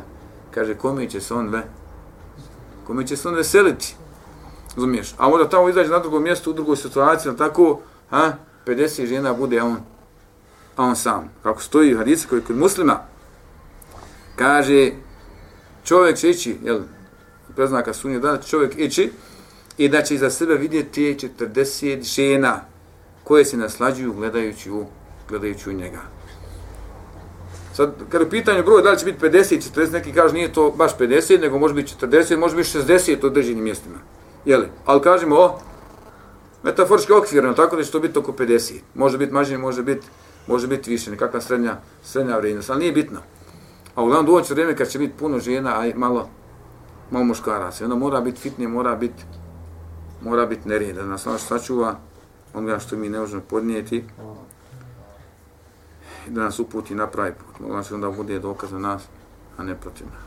Kaže, 0.51 0.75
kome 0.75 1.09
će 1.09 1.21
se 1.21 1.33
on 1.33 1.49
ve? 1.49 1.61
Kome 2.87 3.07
će 3.07 3.17
se 3.17 3.27
on 3.27 3.35
veseliti? 3.35 3.95
Razumiješ? 4.75 5.13
A 5.17 5.27
onda 5.27 5.49
tamo 5.49 5.69
izađe 5.69 5.89
na 5.89 5.99
drugom 5.99 6.23
mjestu, 6.23 6.49
u 6.49 6.53
drugoj 6.53 6.75
situaciji, 6.75 7.37
tako, 7.37 7.79
ha, 8.09 8.33
50 8.65 9.05
žena 9.05 9.33
bude, 9.33 9.59
a 9.59 9.65
on, 9.65 9.77
a 10.75 10.83
on 10.83 10.95
sam. 10.95 11.29
Kako 11.43 11.61
stoji 11.61 11.93
u 11.93 11.97
hadici 11.97 12.27
koji 12.27 12.41
kod 12.41 12.57
muslima, 12.57 12.99
kaže, 14.35 14.91
čovjek 15.83 16.17
će 16.17 16.29
ići, 16.29 16.57
jel, 16.63 16.79
preznaka 17.57 17.93
sunje, 17.93 18.19
da 18.19 18.37
čovjek 18.37 18.73
ići 18.77 19.11
i 19.77 19.89
da 19.89 20.01
će 20.01 20.15
iza 20.15 20.29
sebe 20.29 20.55
vidjeti 20.55 21.17
40 21.39 22.03
žena 22.15 22.61
koje 23.23 23.45
se 23.45 23.57
naslađuju 23.57 24.13
gledajući 24.13 24.71
u, 24.71 24.85
gledajući 25.29 25.69
u 25.69 25.73
njega. 25.73 26.01
Sad, 27.73 27.93
kada 28.09 28.23
je 28.23 28.29
pitanje 28.29 28.63
broja, 28.63 28.83
da 28.83 28.91
li 28.91 28.99
će 28.99 29.05
biti 29.05 29.25
50, 29.25 29.75
40, 29.75 29.91
neki 29.91 30.13
kaže 30.13 30.33
nije 30.33 30.53
to 30.53 30.71
baš 30.71 30.97
50, 30.97 31.41
nego 31.41 31.59
može 31.59 31.73
biti 31.73 31.93
40, 32.01 32.37
može 32.37 32.55
biti 32.55 32.69
60 32.69 33.23
u 33.23 33.27
određenim 33.27 33.63
mjestima. 33.63 33.97
Jeli? 34.45 34.67
Ali 34.85 35.01
kažemo 35.01 35.35
o 35.35 35.59
metaforički 36.63 37.13
okvirno, 37.13 37.53
tako 37.53 37.75
da 37.75 37.83
će 37.83 37.91
to 37.91 37.99
biti 37.99 38.19
oko 38.19 38.31
50. 38.31 38.73
Može 38.95 39.17
biti 39.17 39.33
mažnje, 39.33 39.57
može 39.57 39.83
biti 39.83 40.07
može 40.47 40.67
biti 40.67 40.89
više, 40.89 41.11
nekakva 41.11 41.41
srednja, 41.41 41.75
srednja 42.03 42.37
vrijednost, 42.37 42.69
ali 42.69 42.79
nije 42.79 42.91
bitno. 42.91 43.19
A 43.95 44.03
uglavnom 44.03 44.25
doći 44.25 44.53
vrijeme 44.53 44.75
kad 44.75 44.89
će 44.89 44.99
biti 44.99 45.13
puno 45.19 45.39
žena, 45.39 45.81
a 45.81 45.91
malo, 45.95 46.29
malo 47.11 47.25
muškaraca. 47.25 47.83
Onda 47.83 47.95
mora 47.95 48.21
biti 48.21 48.41
fitnije, 48.41 48.67
mora 48.67 48.95
biti 48.95 49.23
mora 50.21 50.45
biti 50.45 50.69
nerijed, 50.69 50.95
da 50.95 51.05
nas 51.05 51.27
ono 51.27 51.37
sačuva 51.37 51.95
onoga 52.53 52.79
što 52.79 52.97
mi 52.97 53.09
ne 53.09 53.19
možemo 53.19 53.41
podnijeti 53.49 54.03
i 56.27 56.29
da 56.29 56.43
nas 56.43 56.59
uputi 56.59 56.95
na 56.95 57.07
pravi 57.07 57.33
put. 57.33 57.59
Molim 57.59 57.83
se 57.83 57.95
onda 57.95 58.09
bude 58.09 58.39
dokaz 58.39 58.69
za 58.69 58.79
nas, 58.79 59.03
a 59.57 59.63
ne 59.63 59.75
protiv 59.75 60.07
nas. 60.07 60.26